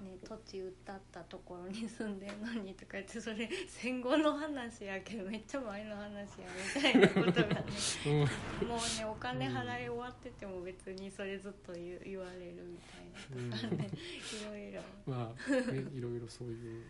[0.00, 6.18] ね土地売ったったところに住んでるのにとか言ってそれ戦後の話やけどめっちゃ前の話や
[6.76, 7.64] みたいなことがね
[8.06, 8.68] うん。
[8.68, 14.82] もうねお金払い終わってても別にそれずっと言う言われるみたいなとかねいろいろ。
[15.06, 16.84] まあ、ね、いろいろそういう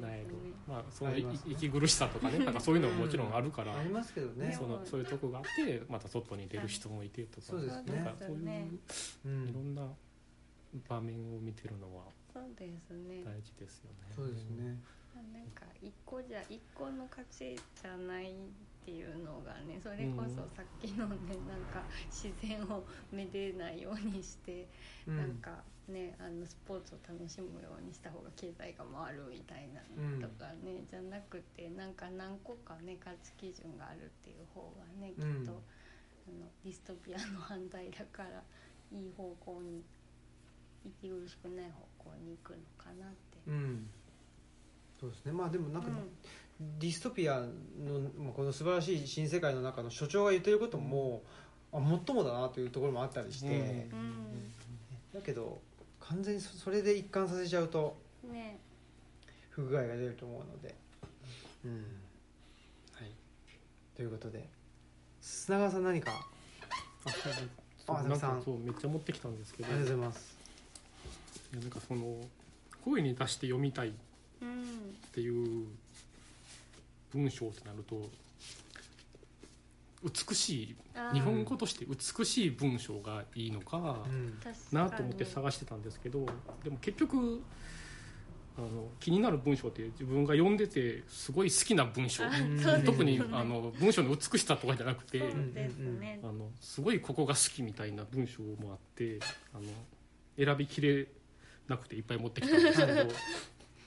[0.00, 0.24] なんやろ
[0.66, 4.54] まあその息苦しさとかねなんかそういうのももちろんあるから、ありますけどね。
[4.56, 7.96] そのそういうとこがあってまた外に出る人もいてとかそうですね。
[7.96, 8.78] なんかそういう
[9.26, 9.48] うん。
[9.48, 9.82] いろんな
[10.88, 13.24] 場面を見てるのはそうですね。
[13.24, 13.96] 大事ですよね。
[14.14, 14.78] そうですね。
[15.32, 18.32] なんか一個じゃ一個の価値じゃない
[18.82, 24.68] っていうのがねそれこそさっきのねなんか自然をめでないようにして、
[25.06, 35.62] うんなんかねあのスポーツを楽しむようにした方が経済が回るみたいなうんとかね、じゃなくてなんか何個かね価値基準があるっていう方がねきっと、うん
[36.28, 38.42] あのディストピアの反対だから
[38.92, 39.82] いい方向に
[40.84, 43.38] 息苦しくない方向に行くのかなって。
[43.46, 43.86] うん。
[45.00, 45.32] そうですね。
[45.32, 45.94] まあでもなんか、うん
[46.78, 47.46] ディストピアの
[48.18, 51.22] まあこの素晴らしい新世界の中の所長が言ってることも、
[51.72, 54.52] あもっともだなというところもあったりして、うんうん
[55.14, 55.60] だけど
[55.98, 57.96] 完全にそそれで一貫させちゃうと
[58.30, 58.58] ね
[59.48, 60.74] 不具合が出ると思うので。
[61.64, 61.72] うん。
[62.92, 63.10] はい。
[63.96, 64.48] ということで
[65.20, 66.12] 砂川さん何か？
[67.86, 70.36] ああなんかそうめっちゃ持ってきたんですけどありがとうございます。
[71.52, 72.16] いやなんかその
[72.84, 73.92] 声に出して読みたいっ
[74.42, 75.66] うんていう
[77.12, 78.08] 文章ってなると
[80.02, 80.76] 美しい
[81.12, 83.98] 日本語として美しい文章がいいのか
[84.72, 86.24] なにと思って探してたんですけど
[86.64, 87.42] でも結局
[88.56, 92.24] あの気になる文章って自分が読んでてすごい好きな文章。
[92.24, 95.18] あうんそうです特にねあの文章の美しさとかじゃなくて
[95.70, 96.20] すね。
[96.22, 99.18] あのすごいここが好きみたいな文章もあって
[99.54, 101.06] あの選びきれ
[101.68, 103.08] なくていっぱい持ってきたんですけど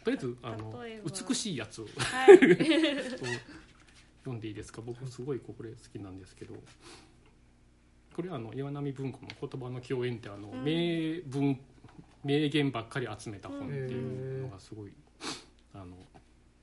[0.04, 0.84] とりあえずあの
[1.28, 1.86] 美しいやつを。
[1.97, 2.38] はい。
[4.24, 4.82] 読んでいいですか？
[4.82, 6.56] 僕すごいこれ好きなんですけど。
[8.16, 10.64] これはあの岩波文庫の「言葉の共演」ってあの、うん。
[10.64, 11.60] 名文
[12.24, 14.93] 名言ばっかり集めた本っていうのがすごい、
[15.74, 15.97] あの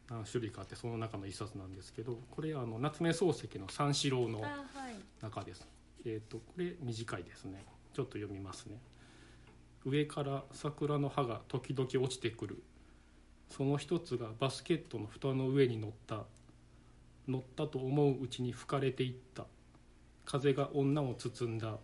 [0.08, 4.42] 何種類かあってその中の一冊なんですけどこれあの夏目漱石の「三四郎」の
[5.20, 5.66] 中です。
[6.06, 7.64] えっ、とこれ短いですね。
[7.92, 8.80] ちょっと読みますね。
[9.84, 12.62] 上から桜の葉が時々落ちてくる
[13.50, 16.24] その一つがバスケットの蓋の上に乗った
[17.28, 19.46] 乗ったと思ううちに吹かれていった。
[20.24, 21.78] 風が女を包んだ。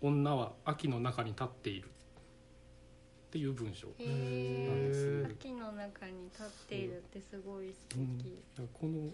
[0.00, 1.88] 女は秋の中に立っている。
[1.88, 5.28] っていう文章、へへー。
[5.28, 8.18] え秋の中に立っているってすごい素うん。
[8.18, 8.32] 敵、
[8.72, 9.10] この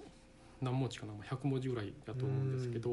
[0.62, 2.90] 何文字かな100文字ぐらいだと思うんですけど、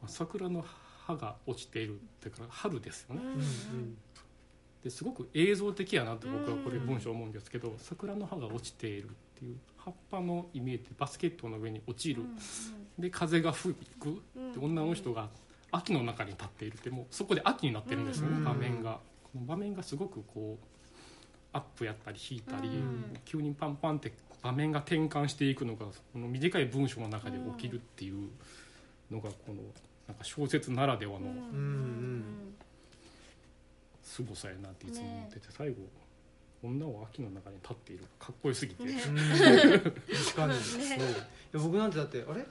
[0.00, 0.64] まあ桜の
[1.06, 3.96] 葉が落ちているってから春ですよね、うんうん
[4.82, 9.08] ですごく映像的やなと僕はこれ文章思うんですけど、桜の葉が落ちているっ
[9.38, 12.22] ていう葉っぱのイメージでバスケットの上に落ちる、
[12.98, 15.28] で風が吹くうんで女の人が
[15.70, 19.00] 秋の中に立っているってもうそこで秋になってるんですよね、うん場面が。
[19.24, 20.66] この場面がすごくこう
[21.52, 23.12] アップやったり引いたり、うん。
[23.24, 24.12] 急にパンパンって
[24.42, 28.28] 場面が転換していくのがこの短い文章の中で起きるっていう
[29.10, 29.56] のがこの
[30.06, 31.26] なんか小説ならではの
[34.08, 35.76] 凄さやなっていつも思ってて、最後
[36.64, 38.04] 女は秋の中に立っている。
[38.18, 39.16] かっこよすぎて、ねうん。
[39.16, 40.54] 確かに。
[40.54, 41.08] ねそう。
[41.08, 42.44] いや僕なんてだってあれ？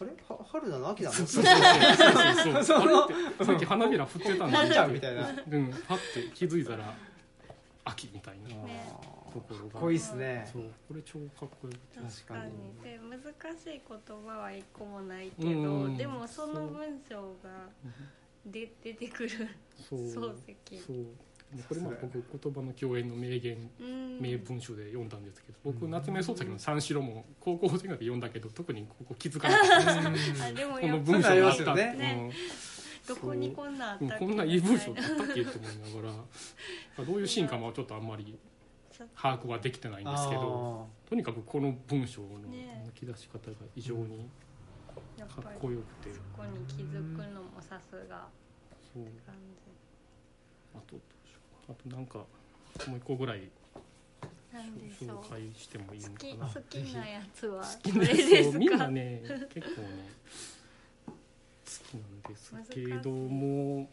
[0.00, 0.10] あれ？
[0.28, 0.88] は春なの？
[0.90, 1.14] 秋なの？
[1.14, 1.50] そうそうそ
[2.60, 3.14] うそのあれ？
[3.14, 5.70] ってさっき花びら振ってたんだちゃうみたいなうん。
[5.86, 6.94] パッて気づいたら
[7.84, 8.48] 秋みたいな。
[8.64, 8.92] ね
[9.32, 10.48] ところがかっこいいっすね。
[10.50, 10.62] そう。
[10.88, 12.00] これ超かっこよくて。
[12.00, 12.52] 確かに。
[12.82, 13.20] で難
[13.56, 15.96] しい言葉は一個もないけどうん。
[15.96, 17.68] でもその文章が
[18.46, 19.30] で 出てくる
[19.88, 20.34] そう漱
[20.68, 20.82] 石。
[20.82, 20.96] そう。
[21.66, 24.20] これも僕言葉の共演の名言うん。
[24.20, 30.10] 名文集で読んだんですけど僕夏目漱石の三四郎も高校生ぐらいで読んだけど特にここ気づかなかった。
[30.80, 31.94] この文章があったますよね。
[31.94, 32.32] ね
[33.06, 34.08] どこにこんなあったう。
[34.08, 36.14] んっけこんないい文章だったっけと思いなが
[36.96, 37.04] ら。
[37.04, 38.38] どういうシーンかもちょっとあんまり
[39.14, 44.28] 把握はできてないんですけどとにかくこの文章のね抜き出し方が異常に
[45.18, 46.14] やっかっこよくて。
[46.14, 48.26] そこに気づくのもさすが
[48.94, 49.04] そう。
[49.26, 49.34] 感
[50.74, 51.38] あとどうしよ
[51.68, 53.48] うあとなんかもう一個ぐらいじ
[54.56, 56.52] なんでしょう紹介してもいいの好きかな。
[56.52, 58.58] 好きなやつは好きどれですか？
[58.58, 59.88] みんなね結構ね
[61.06, 61.14] 好
[61.90, 62.54] きなんです。
[62.70, 63.88] けども。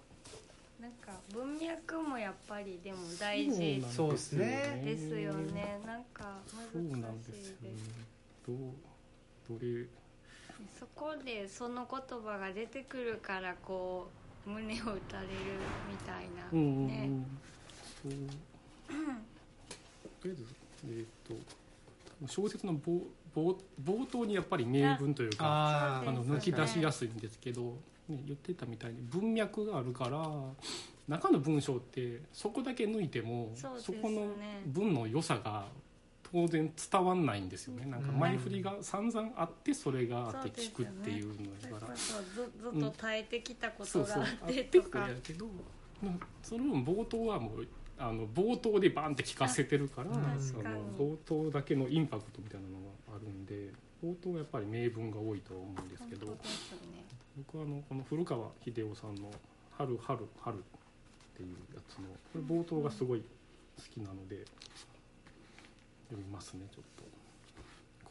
[0.80, 3.84] なんか文脈もやっぱりでも大事。
[3.90, 4.82] そうですね。
[4.86, 5.80] ですよね。
[5.86, 6.38] なんか
[6.72, 7.78] そう難なんでしいですすよね。
[8.46, 8.58] どう
[9.58, 9.88] どれ
[10.80, 14.08] そこでその言葉が出てくるからこ
[14.46, 15.32] う胸を打たれる
[15.90, 17.08] みたいな、うんうんうね。
[17.08, 17.26] ん
[20.22, 20.46] とりあえず
[20.88, 21.34] えっ、と
[22.28, 23.02] 小説の冒
[23.36, 27.62] 冒冒頭にやっぱり名文というかああの抜き出しやすいんですけど、
[28.08, 30.20] ね、言ってたみたいに文脈があるから
[31.08, 34.00] 中の文章ってそこだけ抜いてもそね。
[34.02, 34.28] この
[34.68, 35.66] 文の良さが
[36.32, 37.86] 当然伝わんないんですよね。
[37.86, 41.96] なんか前振りが散々あってそれがあって聞くっていうのだから。
[41.96, 44.24] そずずっと耐えてきたことそうそう。
[44.24, 47.68] あがあっってとかれやけどうんその分冒頭はもう
[47.98, 50.64] あの冒頭でバンって聞かせてるからあその
[50.98, 52.74] 冒頭だけのインパクトみたいなの
[53.10, 53.72] があるんで
[54.04, 56.34] 冒頭はやっぱり名文が多いとは思うんですけどね。
[57.38, 59.32] 僕はあのこの古川秀夫さんの
[59.78, 60.62] 「春春春」っ
[61.36, 64.46] ていうやつのこれ冒頭がすごい好きなので
[66.10, 67.04] 読みますねちょっと。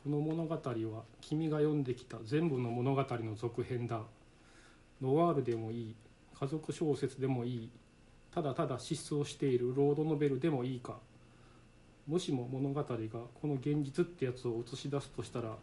[0.04, 4.00] この物語は君が読んできた全部の物語の続編だ。
[5.00, 5.94] ノワールでもいい。
[6.38, 7.70] 家族小説でもいい。
[8.34, 9.74] ただただ失踪している。
[9.74, 10.98] ロードノベルでもいいか。
[12.06, 15.56] もしも物語がこの現実ってやつを映し出すとしたら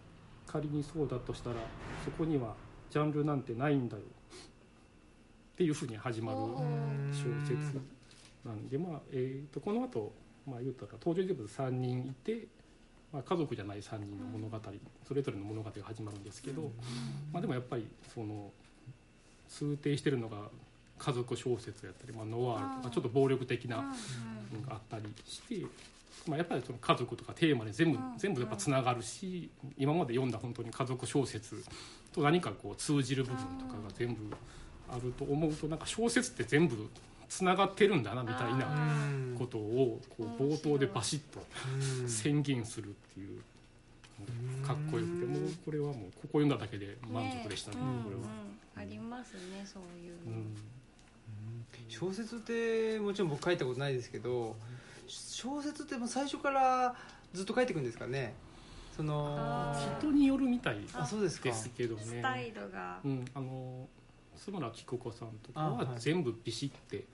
[0.48, 1.58] 仮にそうだとしたら
[2.04, 2.56] そこには
[2.90, 4.04] ジャンルなんてないんだよ。
[5.54, 6.58] っていうふうに始まるお
[7.12, 7.80] 小説
[8.44, 10.12] なんでまあ、えー、とこの後、
[10.48, 12.48] まあ言ったら登場人物3人いて、
[13.12, 14.60] まあ、家族じゃない3人の物語、
[15.08, 16.72] それぞれの物語が始まるんですけど、
[17.32, 18.52] まあ、でもやっぱりその
[19.50, 20.38] 通底してるのが
[20.98, 25.66] 家族小説やったり、まあ、ノワールとかちょっと暴力的なうんのがあったりして、
[26.28, 31.64] まあ、やっぱりその家族とかテーマで全部うん全部やっぱつながるし今まで読んだ本当に家族小説
[32.14, 34.22] と何かこう通じる部分とかが全部
[34.90, 36.90] あると思うとなんか小説って全部
[37.32, 38.68] つながってるんだなみたいな
[39.40, 41.42] ことをこう冒頭でバシッと
[42.02, 42.10] うん。
[42.10, 43.42] 宣言するっていう
[44.68, 48.22] かっこよくてもうこれはもうここ読んだだけで満足でしたねうんこれは。
[48.22, 48.28] うん
[48.82, 50.30] ありますねそういう。
[50.30, 50.56] の、うん。
[51.88, 54.58] 小説ってもちろん僕書いたことないですけど
[55.08, 56.96] 小説ってもう最初から
[57.34, 58.34] ずっと書いていくんですかね。
[58.96, 61.48] その人によるみたいあそうですか。
[61.48, 62.02] ですけどね。
[62.04, 63.88] スタイルが、うん、あの
[64.38, 65.88] 須村紀子子さんとかあははい。
[65.98, 67.06] 全部ビシッて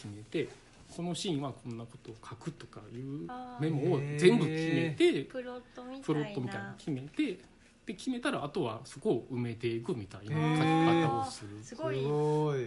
[0.00, 0.48] 決めて
[0.96, 3.28] このシーンはこんなことを書くとかいう
[3.60, 6.04] メモを全部決めてプロットみたいな。
[6.04, 7.38] プロットみたいなの決めて
[7.86, 11.62] で決めたらあとはそこを埋めていくみたいなへ書きー方をする。
[11.62, 11.96] すごい。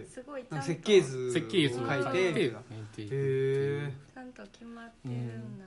[0.06, 0.44] すごい。
[0.62, 2.10] 設計図設計図を書書いいて。
[2.10, 5.64] 埋めていくちゃんと決まってるんだ、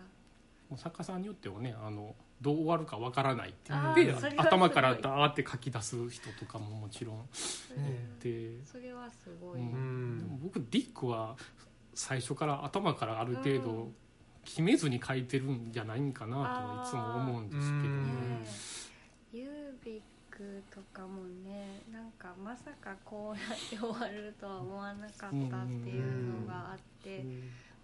[0.70, 7.88] もう作家さんによってはねあのどう終わるかわからないってあ言っ頭からダーって書き出す人とかももちろんそれは
[8.22, 10.20] でそれはすごい、うんうん。
[10.20, 11.36] でも僕ディックは
[11.98, 13.96] 最初から頭からある程う度ん。
[14.46, 18.44] 決めずに書いてるんじゃないんかなとはいつも思うんですけどうん。
[18.44, 18.48] ね。
[19.34, 27.26] ユービックとかもねなんかまさかこうやって終わるとは思わなかったっていうのがあって、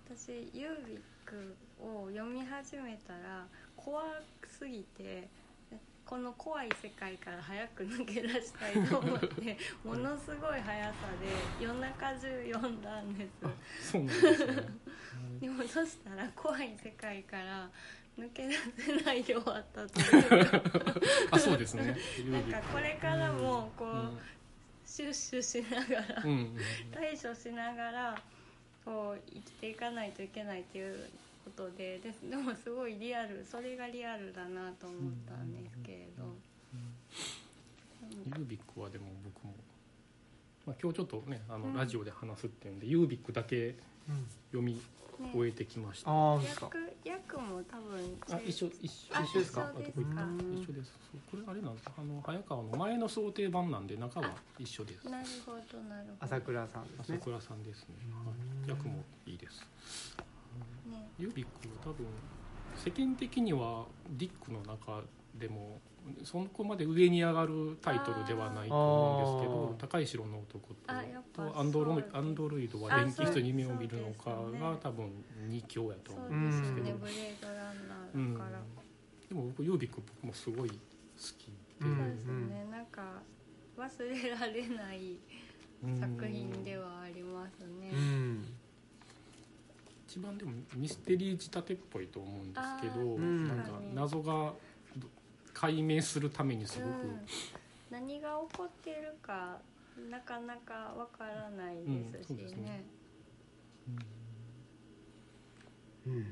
[0.07, 3.45] 私ユービックを読み始めたら
[3.76, 4.03] 怖
[4.47, 5.28] すぎて
[6.14, 10.93] この怖い世界から早く抜け出したいと思って ものすごい速さ
[11.59, 13.26] で夜中中読んだんで
[13.82, 14.64] すそうなんですね。
[15.41, 17.68] でもそしたら怖い世界から
[18.16, 20.61] 抜け出せないで終わったというか
[21.32, 21.97] あそうですね。
[22.30, 24.20] なんかこれからもこう、うん
[24.86, 26.22] シュッシュしながら
[26.93, 28.22] 対処しながら
[28.86, 31.09] こう生きていかないといけないっていう
[31.44, 36.36] ことでで でもすごいリアルそれがリアルだなと思ったんですけれど、
[38.26, 39.54] ユービックはでも僕も、
[40.66, 43.70] まあ、今日ちょっとねあの、うんラジオで話すっていうんでユービックだけ
[44.10, 44.80] うん読みね
[45.32, 46.10] 終えてきました。
[46.12, 46.70] ああそうですか。
[47.06, 49.62] 役役も多分あ一緒一緒あ一緒ですか？
[49.68, 50.74] あどこ行った一緒ですか。
[50.74, 50.94] 一緒です。
[51.12, 51.89] そうこれあれなんです。
[51.96, 55.08] あの早川の前の想定版なんで中は一緒です。
[55.10, 56.18] なるほどなるほど。
[56.20, 57.18] 朝倉さんですね。
[57.18, 58.34] 朝倉さんですね、うんは
[58.66, 59.66] い、役もいいです
[60.86, 61.10] ね。
[61.18, 62.06] ユービックは多分
[62.76, 65.02] 世間的にはディックの中
[65.36, 65.80] でも
[66.24, 70.76] そこまで上に上がるタイトルではないと思うんですけど「高い城の男と」
[71.34, 75.10] とアンドロアンドロイドはあ電気室に夢を見るのかが多分
[75.48, 76.94] 二強やと思うんですけど、で
[79.36, 80.76] も僕ユービック僕もすごい好
[81.38, 82.68] きで、うんそうですね。
[82.70, 83.22] なんか
[83.78, 85.18] 忘れられない
[86.00, 88.46] 作品ではありますね、うん
[90.14, 93.47] 一番でもミステリー仕立てっぽいと思うんですけど、うん。
[93.47, 94.53] なんか謎が
[94.95, 95.07] ど
[95.55, 97.26] 解明するためにすごく、うん。
[97.89, 99.57] 何が起こってるか
[100.11, 102.61] なかなかわからないですしうんそうですね。
[102.61, 102.84] ね
[106.05, 106.26] うん。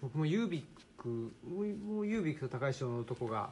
[0.00, 0.64] 僕もユービッ
[0.96, 3.50] クもうユービックと高い城の男が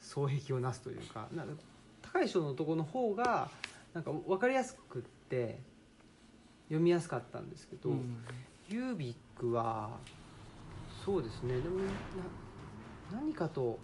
[0.00, 1.52] 双璧をなすというかなんか
[2.00, 3.50] 高い城の男の方が
[3.92, 5.58] なんか分かりやすくって
[6.72, 8.24] 読みやすかったんですけど、うん。
[8.68, 9.90] ユービックは
[11.04, 11.84] そうですねでもな
[13.12, 13.78] 何かと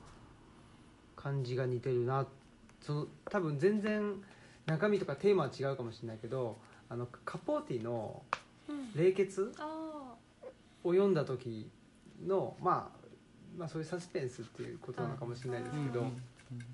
[1.15, 2.27] 感じが似てるな
[2.81, 4.15] その多分全然
[4.65, 6.57] 中身とかテーマは違うかもしれないけど
[6.89, 8.23] あのカポーティの
[8.69, 10.15] うん「冷血」あ
[10.85, 11.69] を読んだ時
[12.27, 13.07] の、まあ、
[13.59, 16.07] まあそういうサスペンスっていうことなのかもしれないですけど、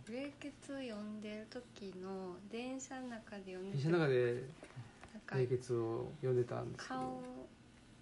[0.08, 4.44] 冷血読んでる時の電車の中で読んで電車の中で
[5.32, 7.00] 冷血を読んでたんですけど。
[7.00, 7.22] 顔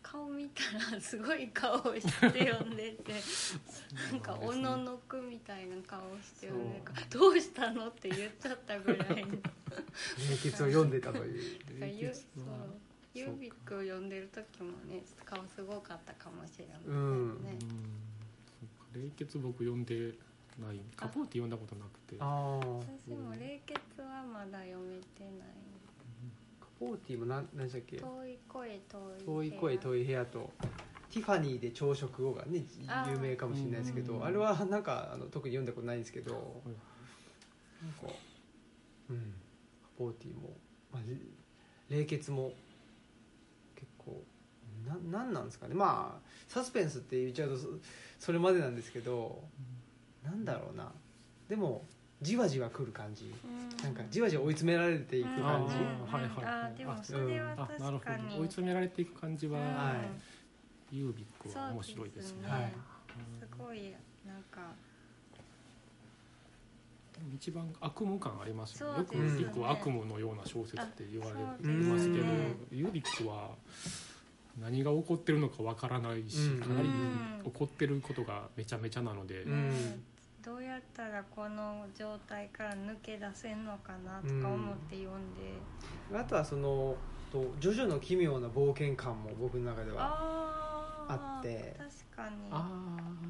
[0.02, 3.14] 顔見たらすごい顔して読んでて
[4.12, 9.32] なんかおののくみたいな顔して読んでそどうしたのって言っちゃったぐらいの。
[9.32, 9.38] 冷
[10.42, 11.80] 血を読んでたという。
[11.80, 12.66] だゆそうは
[13.14, 16.98] ユービックを読んでる時もね顔すごかったかもしれないですね、う
[18.98, 19.02] ん。
[19.02, 20.14] 冷血僕読んで
[20.58, 20.80] ない。
[20.96, 22.16] カポーティ読んだことなくて。
[22.18, 25.71] ああ私も冷血はまだ読めてない
[26.82, 27.96] カポーティも何何でしたっけ？
[27.96, 28.74] 遠い声遠
[29.18, 30.50] い遠い声遠い部屋と
[31.10, 32.64] ティファニーで朝食をがね
[33.10, 38.14] 有名かもしれないですけどうんあれはなんかあの特に読んだことないんですけどなんか
[39.10, 39.34] うん。
[39.82, 40.56] カポーティも、
[40.90, 41.02] まあ、
[41.90, 42.52] 冷血も
[43.76, 44.24] 結構
[44.86, 45.74] ななんなんですかね。
[45.74, 47.68] まあサスペンスって言っちゃうとそ
[48.18, 49.44] それまでなんですけど
[50.24, 50.90] なんだろうな。
[51.48, 51.84] でも
[52.22, 53.34] じわじわ来る感じ。
[53.44, 53.68] うん。
[53.84, 56.12] なんかじわじわ追い詰められていく感じ、うん。
[56.12, 56.44] はいはいはい。
[56.44, 57.68] あーでもそれは
[58.38, 59.94] 追い詰められていく感じは、うんは
[60.90, 62.48] ユービックは面白いですね。
[62.48, 62.72] はい。
[63.40, 63.92] すごい
[64.26, 64.60] なんか。
[64.60, 64.92] うん
[67.34, 68.98] 一番悪夢感ありますよね。
[68.98, 69.38] よくそうですね。
[69.40, 73.50] ビックは悪夢のような小説って言われますけどねユービックは
[74.60, 76.60] 何が起こってるのかわからないし、うん。
[76.60, 77.40] かなりうん。
[77.44, 79.70] 起こってることがめちゃめちゃなので、うん。
[79.70, 79.98] ね
[80.44, 86.96] どうやったらこの状態から抜け出せんのかなとか思って読んで、あとはその
[87.32, 89.96] とジョジョの奇妙な冒険感も僕の中では
[91.08, 91.76] あって。
[91.78, 92.36] 確かに。
[92.50, 92.68] あ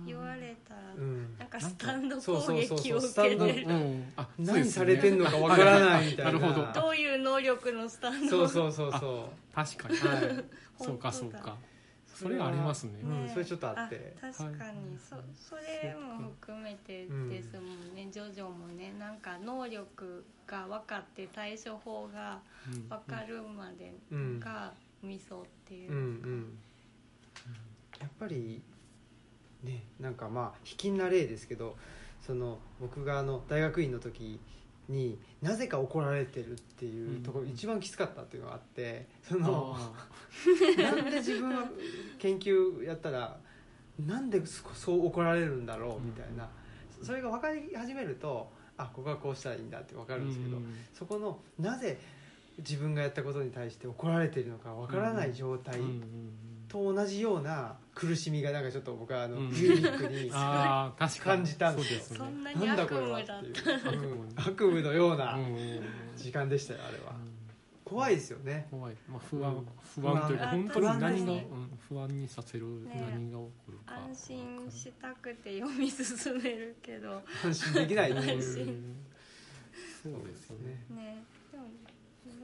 [0.07, 1.37] 言われたら、うん。
[1.39, 3.67] なんかスタンド攻撃を受けてる。
[3.69, 4.13] うん。
[4.17, 6.33] あ何されてんのかわからないみたいな。
[6.33, 9.99] なるほどどういう能力のスタンドそうそうそうそ確かに。
[9.99, 10.45] うはい。
[10.83, 11.57] そうかそうか
[12.15, 13.01] それはありますね。
[13.03, 13.29] うん。
[13.29, 14.15] それちょっとあって。
[14.21, 14.65] 確かに、はい。
[14.99, 15.17] そ
[15.51, 22.89] それも含めてですもんね、ジョジョもねなんか能力が分かって対処法がうん。
[22.89, 24.41] 分かるまでうん。
[24.41, 25.93] がミソっていう。
[25.93, 26.59] うんうん。
[28.01, 28.61] やっぱり
[29.63, 31.77] ねなんかまあ卑近な例ですけど
[32.25, 34.41] その僕があの大学院の時
[34.93, 37.51] になぜか怒られてるっていうところ、うん。
[37.51, 39.93] 一番きつかったっていうのがあってそのあ
[40.83, 41.69] なんで自分は
[42.19, 43.39] 研究やったら
[43.99, 46.49] なんでそそう怒られるんだろうみたいな、
[47.03, 50.75] それが分かり始めるとあここはこうしたらいいんだって分かーるんですけど、うん。
[50.95, 51.99] そこのなぜ
[52.59, 55.81] 自分がやったことに対して怒られているのか分からない状態
[56.73, 59.49] と同じような苦しみがなんかちょっと僕はあの、うん。
[59.49, 61.37] ユーリックに ああ確かに。
[61.43, 62.01] 感じたんですよ。
[62.01, 62.19] そうですね。
[62.19, 65.83] そんなになんだ悪これはって夢だったいう、うん悪夢のようなうん
[66.17, 67.13] 時間でしたよあれは。
[67.13, 67.33] うん。
[67.85, 68.67] 怖いですよね。
[68.71, 69.67] 怖い、まあ、不安、うん。
[70.03, 71.47] 不安というか本当に何が、不安ですうんね、
[71.89, 73.95] 不安にさせる、ね何が起こるか。
[73.97, 77.23] 安心したくて読み進めるけど。
[77.45, 78.95] 安心できないってう心。
[80.03, 80.85] そうですよね。
[80.91, 81.23] ね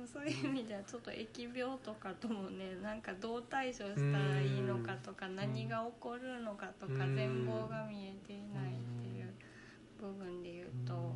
[0.07, 7.14] そういう意味ではちょっと疫病とかともねなんかどう対処したらいいのかとか何が起こるのかとかうん。
[7.16, 9.32] 全貌が見えていないっていう
[10.01, 11.14] 部分で言うと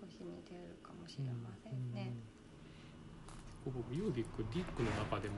[0.00, 2.12] 少し似てるかもしれませんね。
[2.14, 2.32] うん
[3.64, 5.36] 僕ユービックディックの中でも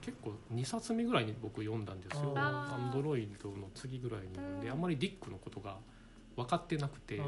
[0.00, 2.34] 結構2冊目ぐらいに僕読んだんですよ。
[2.36, 4.72] アンドロイドの次ぐらいに読んでうん。
[4.72, 5.78] あんまりディックのことが
[6.36, 7.24] 分かってなくてあ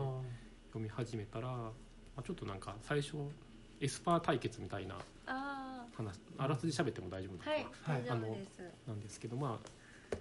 [0.69, 1.73] 読み始めたら、ま
[2.17, 3.17] あ、ちょっとなんか最初
[3.81, 4.97] エスパー対決みたいな
[5.27, 8.09] あ話あらすじ喋っても大丈夫あですか、はいはい。
[8.09, 8.63] 大丈夫です。
[8.87, 10.17] なんですけどまあ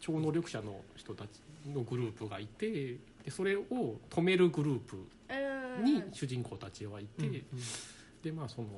[0.00, 1.28] 超能力者の人たち
[1.66, 3.64] のグループがいてでそれを
[4.10, 4.96] 止めるグループ
[5.78, 5.84] うん。
[5.84, 7.42] に主人公たちはいて、うん
[8.22, 8.68] でまあその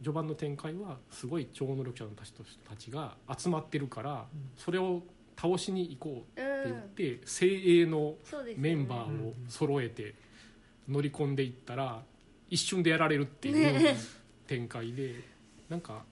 [0.00, 4.26] 序盤の展開はすごい超能力者の人たちが集まってるから
[4.56, 5.02] それを
[5.40, 6.86] 倒しに行こうってうん言っ
[7.18, 7.46] て精
[7.82, 8.14] 鋭の
[8.56, 10.14] メンバーを揃えて
[10.88, 12.02] 乗り込んでいったら
[12.50, 13.96] 一瞬でやられるっていう
[14.46, 15.14] 展開で
[15.68, 16.04] なんか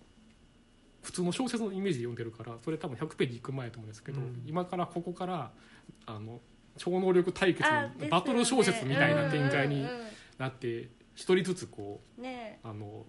[1.02, 4.42] 普通の小説のイメージで読んでるからそれ多分100ページいく前と思うんですけど、うん。
[4.44, 5.52] 今からここから
[6.04, 6.40] あの
[6.76, 9.86] 超能力対決あのバトル小説みたいな展開に
[10.36, 12.58] なって一人ずつこうね。
[12.64, 13.06] あの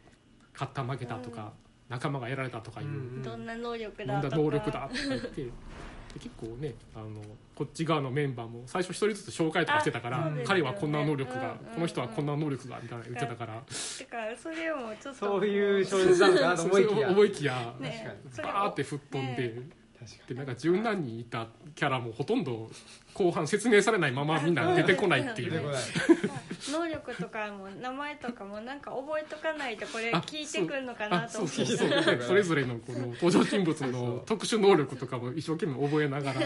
[0.53, 1.53] 勝った負けたとか、
[1.87, 3.21] 仲間がやられたとかいう、うん。
[3.21, 5.51] どんな能力なんだだとか能力だとか言ってで
[6.13, 7.21] 結構ねあの
[7.55, 10.43] こっち側のメンバーも最初一人ずつ紹介とかしてたから、ね。
[10.45, 11.73] 彼はこんな能力が、うんうんうん。
[11.73, 15.13] この人はこんな能力がみたいなの言ってたから、だからそれをちょっと。
[15.15, 17.09] そういう小説なのかなと思いきや。
[17.09, 19.69] 思いきや、ねバーって吹っ飛んで、ね
[20.27, 22.69] でなんか十何人いたキャラもほとんど
[23.13, 25.83] 後半説明されないままみんな出てこないっていう出てこない
[26.71, 31.65] 能力とかも名前とかもなんか覚えとかないとこれ聞いてくるのかなと思って
[32.21, 36.41] それぞれのこの登場人物の特殊能力とかも一生懸命覚えながら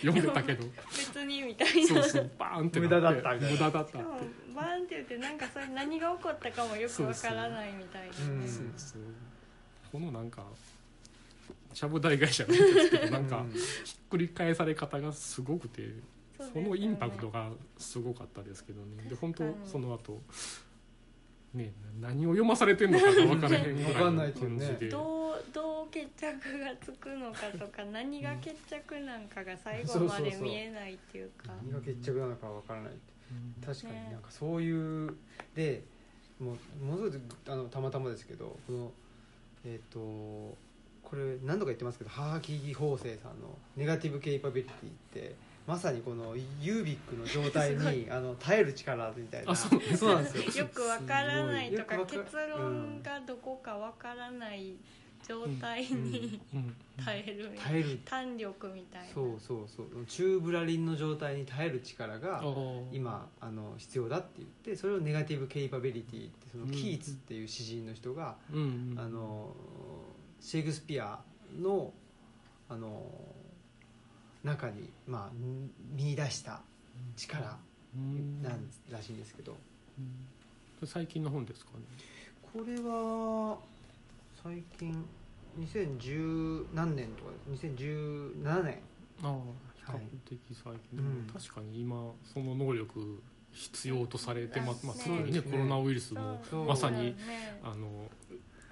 [0.00, 1.42] 読んでたけど別に。
[1.42, 9.00] みたいなそうそうバーンって無駄だった無駄だったっバーンって言ってなんかそれ何が起こったかもよくわからないみたいなそうそううんそうそう
[9.92, 10.42] このなんか
[11.72, 13.50] ちゃぶ台返しじゃないですけどなんかうん。
[13.50, 15.88] ひっくり返され方がすごくて
[16.52, 19.04] そのインパクトがすごかったですけどね。
[19.08, 20.20] で本当その後
[21.54, 24.66] ね何を読まされてんのかが分からへんぐらいわかんのないっていうね。
[24.66, 24.88] 感じで。
[24.90, 31.52] どうどう決着がつくのかとか何が決着なんかが最後まで見えないっていうか。
[31.62, 32.94] 何が決着なのかわからないう
[33.34, 33.62] ん。
[33.64, 34.08] 確かにね。
[34.12, 35.14] なんかそういう
[35.54, 35.84] で
[36.40, 38.92] もうものすごいあのたまたまですけどこの
[39.64, 40.56] えっ、と
[41.12, 44.88] これ何度か言ってますけど母木法生さんの「ネガティブ・ケイパビリティ」
[45.20, 45.34] って
[45.66, 49.52] まさにこのユービックの状態に あの耐える力みたいな。
[49.52, 50.64] あそうそうなんですよ。
[50.64, 54.72] よくわからないとか結か論がどこかわからない
[55.28, 57.88] 状態にうん耐えるみたい耐える。
[57.96, 59.12] な胆力みたいな。
[59.12, 60.06] そうそうそう。
[60.06, 62.42] チューブラリンの状態に耐える力が
[62.90, 66.70] 今あの必要だって言ってそれをネガティブ・ケイパビリティってそのうん。
[66.70, 68.98] キーツっていう詩人の人が、うんうん。
[68.98, 69.54] あの
[70.42, 71.20] シェイクスピア
[71.58, 71.92] の
[72.68, 73.00] あの
[74.42, 76.60] 中に、まあ、ん見出した
[77.16, 77.56] 力
[77.94, 78.42] うん。
[78.42, 79.56] なんらしいんですけど。
[80.80, 80.86] うん。
[80.88, 81.84] 最近の本ですかね？
[82.52, 83.56] これは
[84.42, 85.04] 最近
[85.60, 88.78] 2010何年とか2017年。
[89.22, 89.34] ああ
[89.76, 91.30] 比較的最近、うん。
[91.32, 93.22] 確かに今その能力
[93.52, 95.42] 必要とされてま、まあ、ね特にねね。
[95.42, 97.60] コロナウイルスもまさにね。
[97.62, 98.08] あの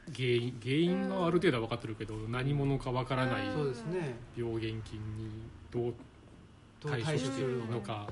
[0.06, 4.14] 原因原因はある程度は分かってるけど何者か分からないうんそうですね。
[4.36, 5.94] 病原菌にどう
[6.80, 8.08] 対処してるのか。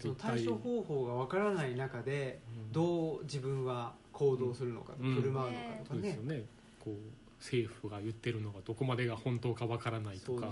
[0.00, 2.72] その対処方法がわからない中でうん。
[2.72, 5.14] どう自分は行動するのか、うん。
[5.14, 5.96] 振る舞うのかとかね。
[5.96, 6.44] そうですよね。
[6.78, 6.94] こう
[7.40, 10.50] 政府が言ってるのがどこまでが本当か分からないとかね、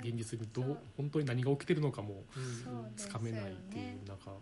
[0.00, 0.08] うん。
[0.08, 2.22] 現実にどう本当に何が起きてるのかも
[2.96, 4.40] つかめないっていうですよ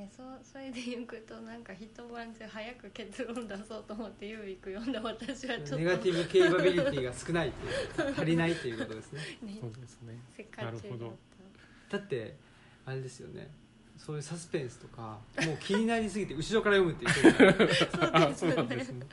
[0.00, 5.76] ね中そ それでいくとなんか一晩中早く結論出そうと思ってユービック読んだ私はちょっと。
[5.78, 7.66] ネガティブケイバビリティが少ないって
[8.02, 9.20] いう足りないっていうことですね。
[9.42, 9.58] ね。
[9.60, 10.18] そうですね。
[10.36, 11.18] せっかど
[11.90, 12.36] だって
[12.86, 13.50] あれですよね。
[13.96, 19.06] そういうサスペンスとかもう気になりすぎて 後ろから読むっていうそうなんですね。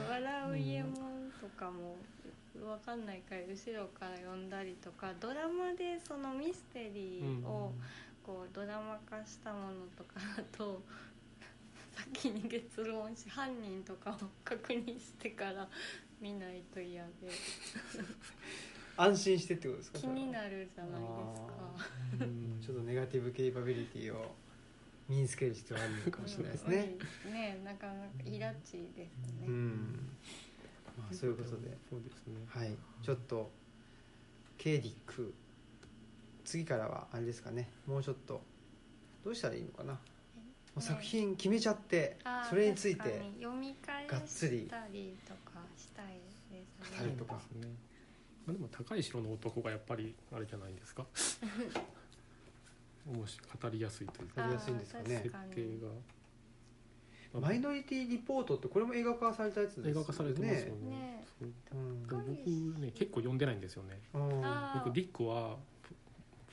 [0.00, 1.96] 笑う家もんとかも
[2.66, 7.72] わかんないから後ろから読んだりとかドラマでそのミステリーを
[8.30, 10.80] こうドラマ化したものとかだと
[12.14, 14.14] 先に結論し犯人とかを
[14.44, 15.68] 確認してから
[16.20, 17.10] 見ないと嫌で。
[18.96, 19.98] 安心してってことですか？
[19.98, 21.52] 気になるじゃないですか。
[22.20, 22.60] うん。
[22.64, 24.32] ちょっとネガティブケイパビリティを
[25.08, 26.94] 身につける必要があるのかもしれないですね。
[27.26, 27.60] うんね。
[27.64, 29.46] なかなかイラチですね。
[29.48, 30.08] うん。
[30.96, 31.76] まあそういうことで。
[31.88, 32.34] そうですね。
[32.46, 32.76] はい。
[33.02, 33.50] ちょっと
[34.56, 35.34] ケイディック
[36.50, 37.68] 次からはあれですかね。
[37.86, 38.42] もうちょっと。
[39.24, 40.00] どうしたらいいのかな、も
[40.78, 42.16] う作品決めちゃって
[42.48, 46.06] それについて読み返がっつりしたりとかしたい
[46.50, 46.98] ですね。
[46.98, 47.38] 語るとか。
[47.38, 47.74] そうですね。
[48.46, 51.06] まあ、でも高い城の男がやっぱりあれじゃないですか。
[53.06, 54.40] 面白い語りやすいというか。
[54.40, 55.20] わかりやすいんですかね。
[55.22, 55.80] 設定に。
[55.80, 55.88] が。
[57.40, 59.90] マイノリティリポートってこれも映画化されたやつですよね。
[59.90, 60.90] 映画化されてますよね。
[60.90, 61.78] ねそう。
[61.78, 62.16] うん僕
[62.80, 64.00] ね結構読んでないんですよね。
[64.12, 65.58] 僕ディックは、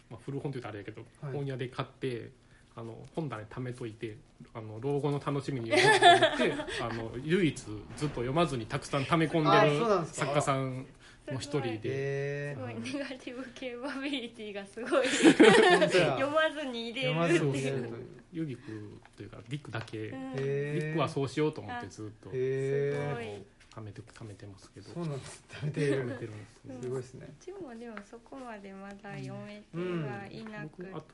[0.09, 1.33] まあ、古本というとあれやけど、はい。
[1.33, 2.29] 本屋で買って
[2.75, 4.17] あの本棚に貯めといて
[4.53, 10.85] あの老後の楽しみに読もうと思って あの唯一ずっと読まずにたくさん溜め込んあでる作家さん
[11.27, 11.79] の一人で。
[11.85, 12.75] えすごい。
[12.75, 15.07] ネガティブ系バビリティがすごい。
[15.09, 17.89] 読まずに入れるっていう。
[18.33, 18.71] ユビック
[19.15, 20.83] というかディックだけ、うんデへー。
[20.87, 22.29] ィックはそうしようと思ってずっと。
[22.33, 23.25] へすごい。
[23.25, 23.41] え
[23.77, 24.89] 貯めて貯めてますけど。
[24.89, 25.43] そうなんです。
[25.53, 26.01] 食べている。
[26.01, 26.77] 貯めてるんですね。
[26.81, 27.27] すごいですね。
[27.39, 31.07] うちもでもそこまでまだ読めてはいなくて、僕あと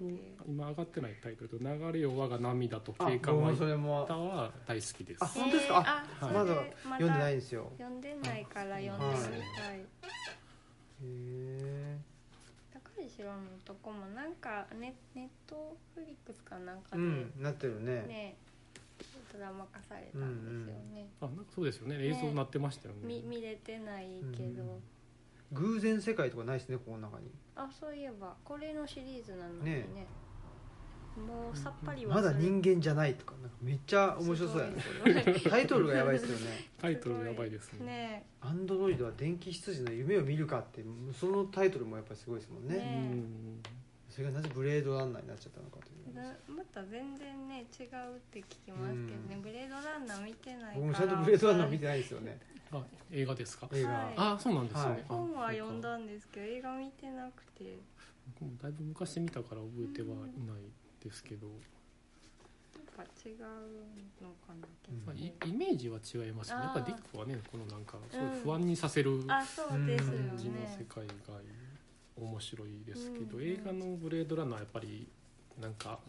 [0.48, 4.06] 今上がってないタイトルと「流れよ我が涙とあ経過はいっ僕もそれも。
[4.08, 5.24] た」は大好きです。
[5.24, 5.76] あ本当ですか？
[5.76, 6.56] あはいまだ
[6.86, 7.70] ま読んでないんですよ。
[7.78, 9.24] 読んでないから読んでみ
[9.58, 9.86] たい、へ
[11.02, 11.98] え
[12.74, 18.04] 高い城のとこもなんかネネットフリックスかなんかでうんなってるね。
[18.04, 18.38] ね、
[19.34, 21.98] ドラマ化されたんですよね、あなんかそうですよね。
[22.00, 23.02] 映像になってましたよね。
[23.04, 24.08] み見れてない
[24.38, 24.82] けど、うん。
[25.52, 27.32] 偶然世界とかないですねこの中に。
[27.56, 28.36] あそういえば。
[28.44, 29.72] これのシリーズなのにね。
[29.94, 30.08] ね
[31.16, 33.34] もうさっぱりまだ人間じゃないとか。
[33.42, 35.42] なんかめっちゃ面白そうやね。
[35.50, 36.70] タイトルがやばいですよね。
[36.80, 37.86] タイトルやばいですね。
[37.86, 42.76] ねアンドロイドは電気羊の夢を見るかってそのタイトルもやっぱりすごいですもんね。
[42.76, 43.64] ねうん
[44.14, 46.14] それがなぜブレードランナーになっちゃったのかという。
[46.14, 49.42] なまた全然ね違うって聞きますけどね、うん。
[49.42, 50.74] ブレードランナー見てないから。
[50.76, 52.40] 僕もちゃんとブレードランナー見てないですよね。
[52.72, 53.68] あ映画ですか？
[53.74, 54.14] 映画、はい。
[54.18, 55.02] あそうなんですよね、はい。
[55.02, 57.78] あ本は読んだんですけど映画見てなくて。
[58.40, 60.10] 僕もだいぶ昔見たから覚えてはい
[60.48, 60.64] ない
[61.04, 61.54] ですけど、や
[62.80, 63.40] っぱ違う
[64.24, 71.14] のかなうんまあ、イイメージは違いますよねやっぱディックはねこのなんかすごい不安にさせるあそうですよ感じの世ね界が
[72.16, 75.08] 面白いですけど、うん映画の「ブレードランナー」はやっぱり
[75.60, 76.00] なんか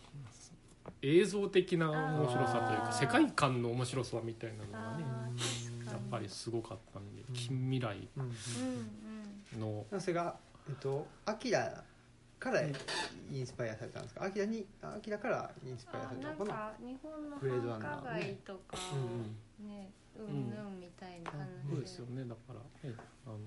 [1.00, 5.05] 映像的な面白さというか世界観の面白さみたいなのがね
[5.86, 7.34] やっぱりすごかったんでうん。
[7.34, 8.36] 近未来うんうんうん。
[9.55, 10.36] うんのそれが
[10.68, 11.82] えっとアキラ
[12.38, 12.70] からイ
[13.40, 14.24] ンスパイアされたんですか？
[14.24, 16.50] アキラにアキラからインスパイアされたのかな？
[16.52, 18.02] か日本のブレードラ繁ンナー。
[18.02, 20.50] 華街とかうんうんねうん。
[20.50, 22.24] ぬんみたいな話そうですよね。
[22.24, 22.95] だから、ね、
[23.26, 23.38] あの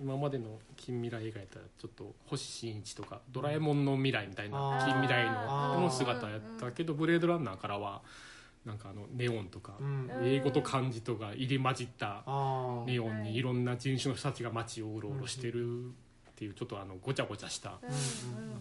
[0.00, 8.02] 今までの近未来映画やったらちょっと星新一とか「ドラえもんの未来」みたいな近未来のの姿やったけど「ブレードランナー」からは
[8.64, 10.10] なんかあのネオンとかうん。
[10.22, 15.90] 英語と漢字とか入り混じったあネオンにいろんな人種の人たちが街をうろうろしてるっ
[16.36, 17.80] ていうちょっとあのごちゃごちゃした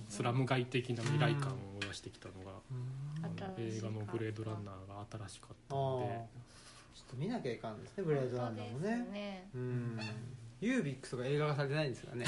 [0.10, 2.52] スラム街的な未来感を出してきたのが
[3.58, 6.48] 映画の「ブレードランナー」が新しかったあので
[6.96, 9.50] ちょっと見なきゃいかんですねブレードランナーもね。
[9.54, 10.00] うん
[10.60, 12.26] ユービックスとか映画化されてないんですからね。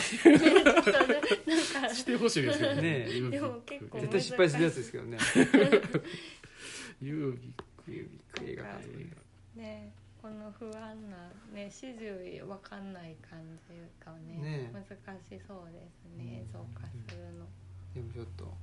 [1.95, 3.07] してほしいですよね。
[3.31, 5.17] でも結構絶対失敗するやつですけどね。
[7.01, 9.15] ユービックユービック映画化という
[9.55, 9.91] ね
[10.21, 13.73] この不安なね始終わかんない感じ
[14.05, 16.43] がねね難しそうですね。
[16.43, 17.47] 映像化するの。
[17.95, 18.53] でもちょっと。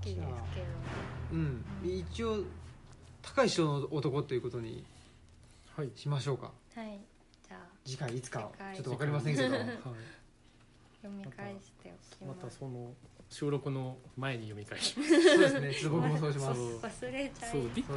[0.00, 0.24] きですけど。
[0.24, 0.32] ね
[1.32, 1.64] うん。
[1.84, 2.44] 一応
[3.22, 4.84] 高い人の男ということに
[5.76, 5.90] はい。
[5.94, 6.52] しましょうか。
[6.74, 6.98] はい
[7.84, 9.54] 次回いつかちょっと分かりませんけど。
[9.54, 9.66] はい。
[11.02, 12.92] 読み返しておきまますたその
[13.30, 14.98] 収録の前に読み返し。
[14.98, 15.74] ますそうですね。
[15.74, 16.60] ちょっと僕もそうします。
[16.60, 17.92] そう忘れちゃいそうディック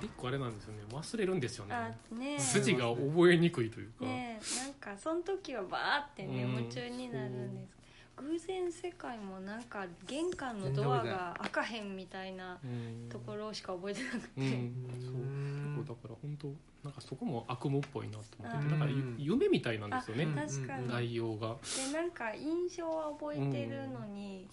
[0.00, 0.80] ディックあれなんですよね。
[0.90, 1.74] 忘れるんですよね。
[1.74, 2.38] あねえ。
[2.40, 6.50] 筋が覚えにくいというか、ねえなんかその時はバーってねうん。
[6.56, 7.83] 夢中になるんです
[8.16, 13.08] 偶然世界もなんか玄関のドアが開かへんみたいなうん。
[13.08, 14.44] ところしか覚えてなくて、うん。
[14.44, 14.52] うん。
[15.00, 15.84] そう。
[15.84, 16.48] 結構だから本当
[16.84, 18.62] なんかそこも悪夢っぽいなと思ってうん。
[18.64, 20.28] てだからゆ夢みたいなんですよね。
[20.36, 21.56] あ確かに、内容が。
[21.76, 24.48] でなんか印象は覚えてるのに、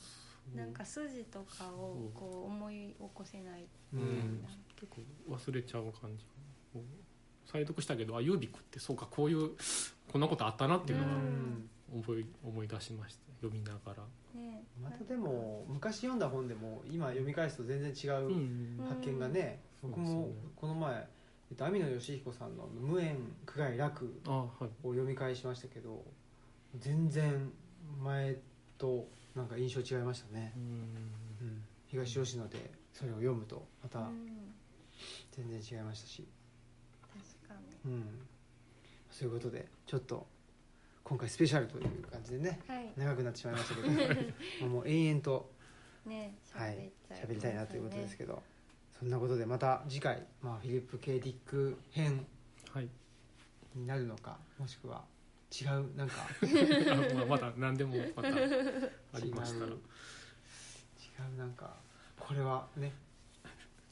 [0.55, 3.65] なんか筋とかをこう思い起こせない。
[3.93, 3.99] うん。
[3.99, 5.01] うん結構
[5.35, 6.25] 忘れちゃう感じ。
[7.45, 9.51] 再読したけどあユービックってそうかこういう
[10.11, 11.69] こんなことあったなっていうのはうん。
[12.01, 14.03] 覚え思い出しました読みながら、
[14.33, 14.63] ね。
[14.81, 20.49] またでも昔読んだ本でも今読み返すと全然違ううん発見がね、僕もそうですよね。
[20.55, 21.07] この前、
[21.49, 26.05] えっと、網野義彦さんの「無縁苦外楽あはい」を読み返しましたけど
[26.77, 27.51] 全然
[28.01, 28.37] 前
[28.77, 30.63] となんか印象違いましたね、うん。
[30.63, 30.65] う
[31.51, 34.53] ん、東吉野でそれを読むとまたうん。
[35.31, 36.27] 全然違いましたし、
[37.01, 37.91] 確かに。
[37.91, 38.27] うん、
[39.09, 40.27] そういうことでちょっと
[41.03, 42.91] 今回スペシャルという感じでねはい。
[42.95, 45.51] 長くなってしまいましたけど もう延々と
[46.05, 48.41] ねはい喋っちゃい喋りたいなということですけけど、
[48.97, 52.25] そんなことでまた次回、まあ、フィリップ・ケイ・ディック編
[52.71, 52.89] はい。
[53.75, 55.03] になるのかもしくは
[55.51, 56.27] 違うなんか
[57.11, 58.31] あまあまだ何でもまたあ
[59.19, 59.67] りましたら。
[59.67, 59.77] 違う違
[61.35, 61.75] うなんか
[62.19, 62.93] これはね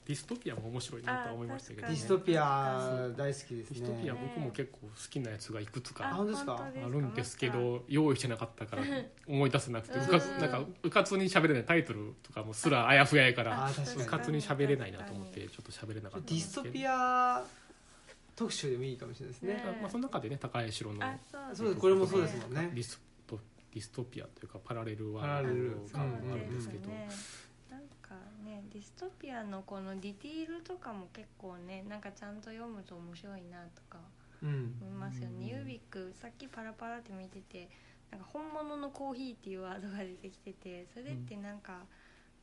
[0.10, 3.80] ディストピアも面白いなとは思いましたけど、ディね、ストピア大好きですね。
[3.81, 6.68] ディストピア僕も結構好きなやつがいくつあか本当ですか？
[6.84, 8.81] あるんですけまど用意してなかったから
[9.30, 10.06] 思い出せなくてうん。
[10.06, 16.61] うかつなんかうかつに喋れないタイトルとかもすらあやふややからうかつに喋れないなと思ってちょっと喋れなかったんディですけど。
[16.64, 17.45] ストピア
[18.36, 19.53] 特集でもいいかもしれないですね。
[19.53, 21.15] ねまあ、その中でね高江城のあ
[21.53, 22.72] そうこれもそうですもんね。
[22.73, 23.40] ディスト
[23.72, 27.19] ディストピアというかパラレルワパラレルワールドそう感もあるんでですすけど、ねなんかね
[28.72, 34.00] ディストピアのこのディティールとかも結構ねなんかちゃんと読むと面白いなとか
[34.41, 34.76] うん。
[34.82, 37.70] 思いますよね、うんユービックさっきパラパラって見てて
[38.12, 41.86] なんか本物のコーヒーっていうワードが出てきててそれってなんか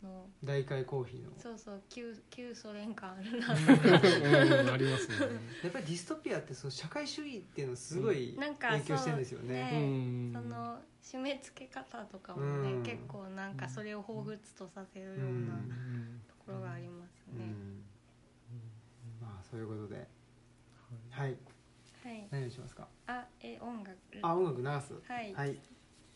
[0.02, 0.26] の。
[0.44, 1.30] 代替コーヒーの。
[1.38, 3.54] そうそう旧旧ソ連感あるな。
[3.54, 4.70] うん。
[4.70, 5.16] ありますね。
[5.64, 9.68] やっぱりディストピアってその社会主義っていうのすごいなんか影響してるんですよね。
[9.72, 10.32] そううん。
[10.32, 16.20] その締め付け方とかもね、うん結構なんかそれを彷彿とさせるよううなん。
[16.28, 17.84] ところがありますね、うん。
[19.20, 20.06] まあそういうことで。
[21.10, 21.36] はい。
[22.04, 22.28] はい。
[22.30, 22.86] 何をしますか？
[23.06, 23.96] あえ音楽。
[24.22, 25.12] あ音楽流す。
[25.12, 25.58] はい、はい。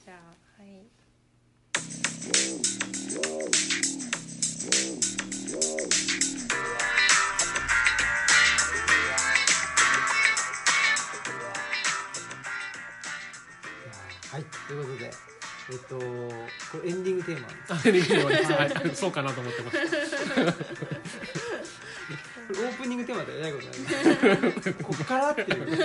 [0.04, 0.14] じゃ
[0.58, 0.86] あはい
[14.32, 15.10] はいということで
[15.72, 16.04] えっとこ
[16.84, 17.72] れエンディングテーマです。
[17.72, 18.52] あエンディングテーマです。
[18.52, 18.94] はい。
[18.94, 20.52] そうかなと思ってました。
[22.50, 25.76] オープニングテーマでえらいことになりますこっからっていうで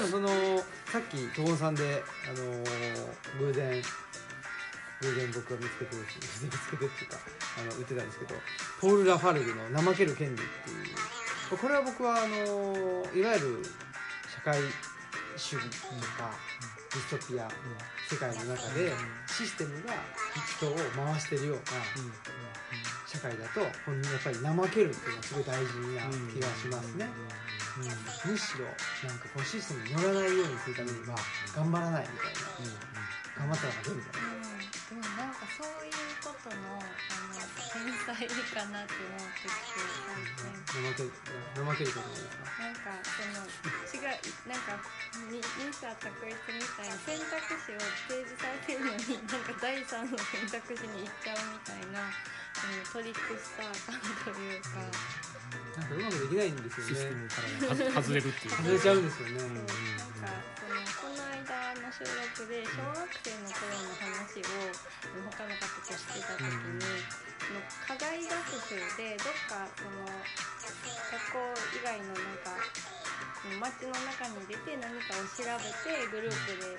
[0.00, 3.82] もそのさっき東さんであのー偶然
[5.02, 7.18] 偶然僕が見つけてるし見つけてっていうか
[7.58, 8.34] あの言ってたんですけど
[8.80, 13.62] ポール・ラファルグの「怠ける権利」っていうこれは僕はあのーいわゆる
[14.34, 14.58] 社会
[15.36, 15.86] 主義と
[16.18, 16.34] か、
[16.90, 17.48] ディストピア
[18.10, 18.92] 世界の中で
[19.26, 19.94] システムが
[20.58, 21.62] 人を回してるような
[23.06, 23.70] 社会だとやっ
[24.24, 27.06] ぱり怠けるっていうのはすごい大事な気がしますね、
[28.26, 28.32] うん。
[28.32, 28.64] むしろ
[29.08, 31.16] なんかこのシステムに乗らないようにするためには
[31.54, 32.34] 頑張らないみたい。
[32.34, 32.88] な
[33.38, 34.28] 頑張ったら勝てるみたいな。
[34.28, 34.57] うん、
[34.88, 37.36] でもなんかそういうことのあの
[37.76, 41.12] 天才かなって思ってきて最近怠ける
[41.60, 43.44] 怠けることないですかなんかその
[43.84, 44.16] 違う
[44.48, 44.80] なんか
[45.28, 54.88] に二者択一みたいな選択肢を提示されてるのになんか第三の選択肢に行っちゃうみたいな、うん、トリックスター感というか、
[55.76, 57.44] なんかうまくできないんですシステよねムか
[57.92, 60.57] ら外れるっていう外れちゃうんですよね、そうなんか
[61.48, 64.68] 間の収録で小学生の頃の話を
[65.32, 66.76] 他の方としてた時に、
[67.40, 68.36] その課外学
[68.68, 70.20] 習でどっかその学
[71.32, 71.40] 校
[71.72, 72.52] 以外のなんか
[73.64, 76.76] 街の中に出て何かを調べてグループで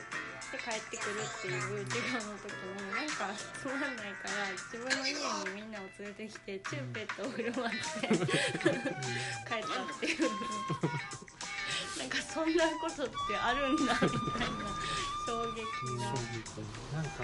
[0.54, 5.22] で帰ってくるっていう授業の時になんかつまんないから自分の家に
[5.54, 10.30] みんなを連れてきてチューペットを振る舞って帰ったっていう
[12.34, 14.10] そんなことってあるんだみたいな
[15.26, 15.66] 衝撃
[15.98, 16.14] が。
[16.94, 17.24] なんか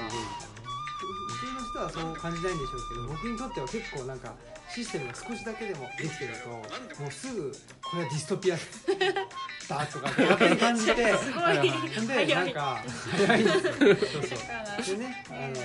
[0.97, 4.33] フ通の人はそう感じないんでしょうけど僕にとっては結構なんか
[4.75, 6.61] システムが少しだけでもできてるとも。
[7.07, 7.49] うすぐ
[7.81, 8.57] これはディストピア。
[8.57, 11.69] だとか勝手に感じてすごい。
[11.69, 12.27] ほんで早い。
[12.27, 12.83] なんか
[13.15, 13.61] 早いんですよ。
[13.63, 13.95] そう
[14.83, 15.59] そうでね、あの、うんと、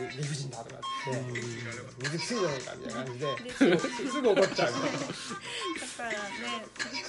[0.00, 1.32] 理理不尽だとかって言って、
[2.02, 4.72] 水くせえじゃねえかみたいな感じで、すぐすぐ怒っちゃう。
[4.72, 4.88] だか
[6.02, 7.04] らね普通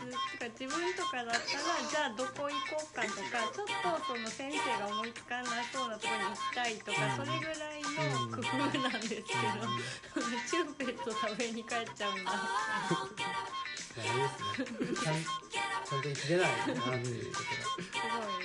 [0.00, 14.96] てか自分とかだったらじゃあどこ行こうかとかちょっとその先生が思いつかなそうなところに行きたいとか、それぐらいの工夫なんですけど、チューペット食べに帰っちゃうんだあれですね。
[15.02, 17.06] ちゃん、ちゃんと生きれないなっていうことがあり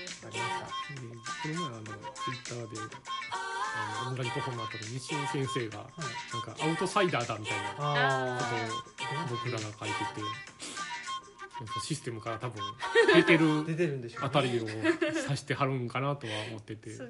[0.02, 0.28] ました。
[0.28, 0.34] で
[1.44, 2.80] この前あのツイッターで
[3.76, 8.40] あのオムライト本の後に西尾先生がなんかアウトサイダーだみたいなこあ
[9.28, 12.62] とを僕らが書いててなんかシステムから多分
[13.14, 14.28] 出てあ、る出てるんでしょうね。
[14.28, 17.10] あたりを指してはるんかなとは思ってて鋭い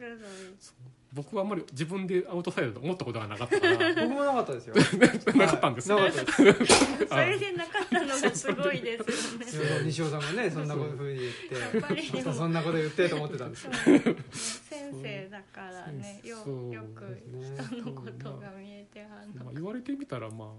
[1.16, 3.96] 僕はあんまり自分でアウトサイダーだと思ったことがなかったから。
[4.06, 4.76] 僕もなかったですよ。
[5.34, 6.04] なかったんですはい。
[6.04, 6.76] なかったです。
[7.08, 9.46] それでなかったのがすごいですよね。
[9.46, 11.34] そう西尾さんがね、そんなこと風に言っ
[11.72, 12.18] て、やっぱりでも。
[12.18, 13.64] またそんなこと言ってと思ってたんです。
[13.64, 13.72] よ。
[13.74, 20.50] 先生だからねよそうよくね人のことが見えてはんのまあ、言われてみたらまあ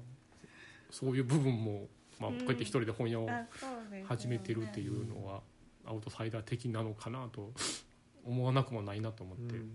[0.90, 1.86] そういう部分も、
[2.18, 3.28] まあ、こうやって一人で本屋を
[4.06, 5.42] 始めてるっていうのは
[5.84, 7.52] アウトサイダー的なのかなと
[8.24, 9.70] 思わなくもないなと思って、うん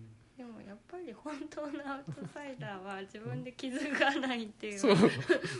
[0.92, 4.80] ぱり本当のアウトサイダーは自分で気づかないっていう。
[4.80, 4.96] そう。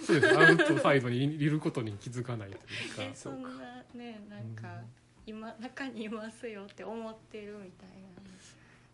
[0.06, 0.38] そうです。
[0.38, 2.66] アウトサイドにいることに気づかないというか。
[3.00, 3.50] えそんな
[3.94, 4.82] ねなんか
[5.26, 8.22] 今中にいますよって思ってるみたいな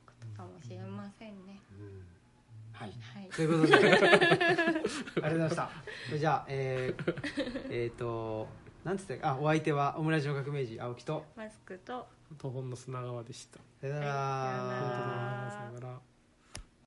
[0.06, 1.60] ことかもしれませんね。
[2.72, 2.94] はい。
[3.02, 3.30] はい。
[3.30, 4.10] ということで、ありがとう
[5.16, 5.70] ございました。
[6.06, 7.14] それじゃあ、えー、
[7.72, 8.48] えーと、
[8.84, 12.06] なんつってあ、お相手はオムライスの革命児青木と、マスクと。
[12.40, 13.60] 東本の砂川でした。
[13.82, 16.17] さよなはいさよなら。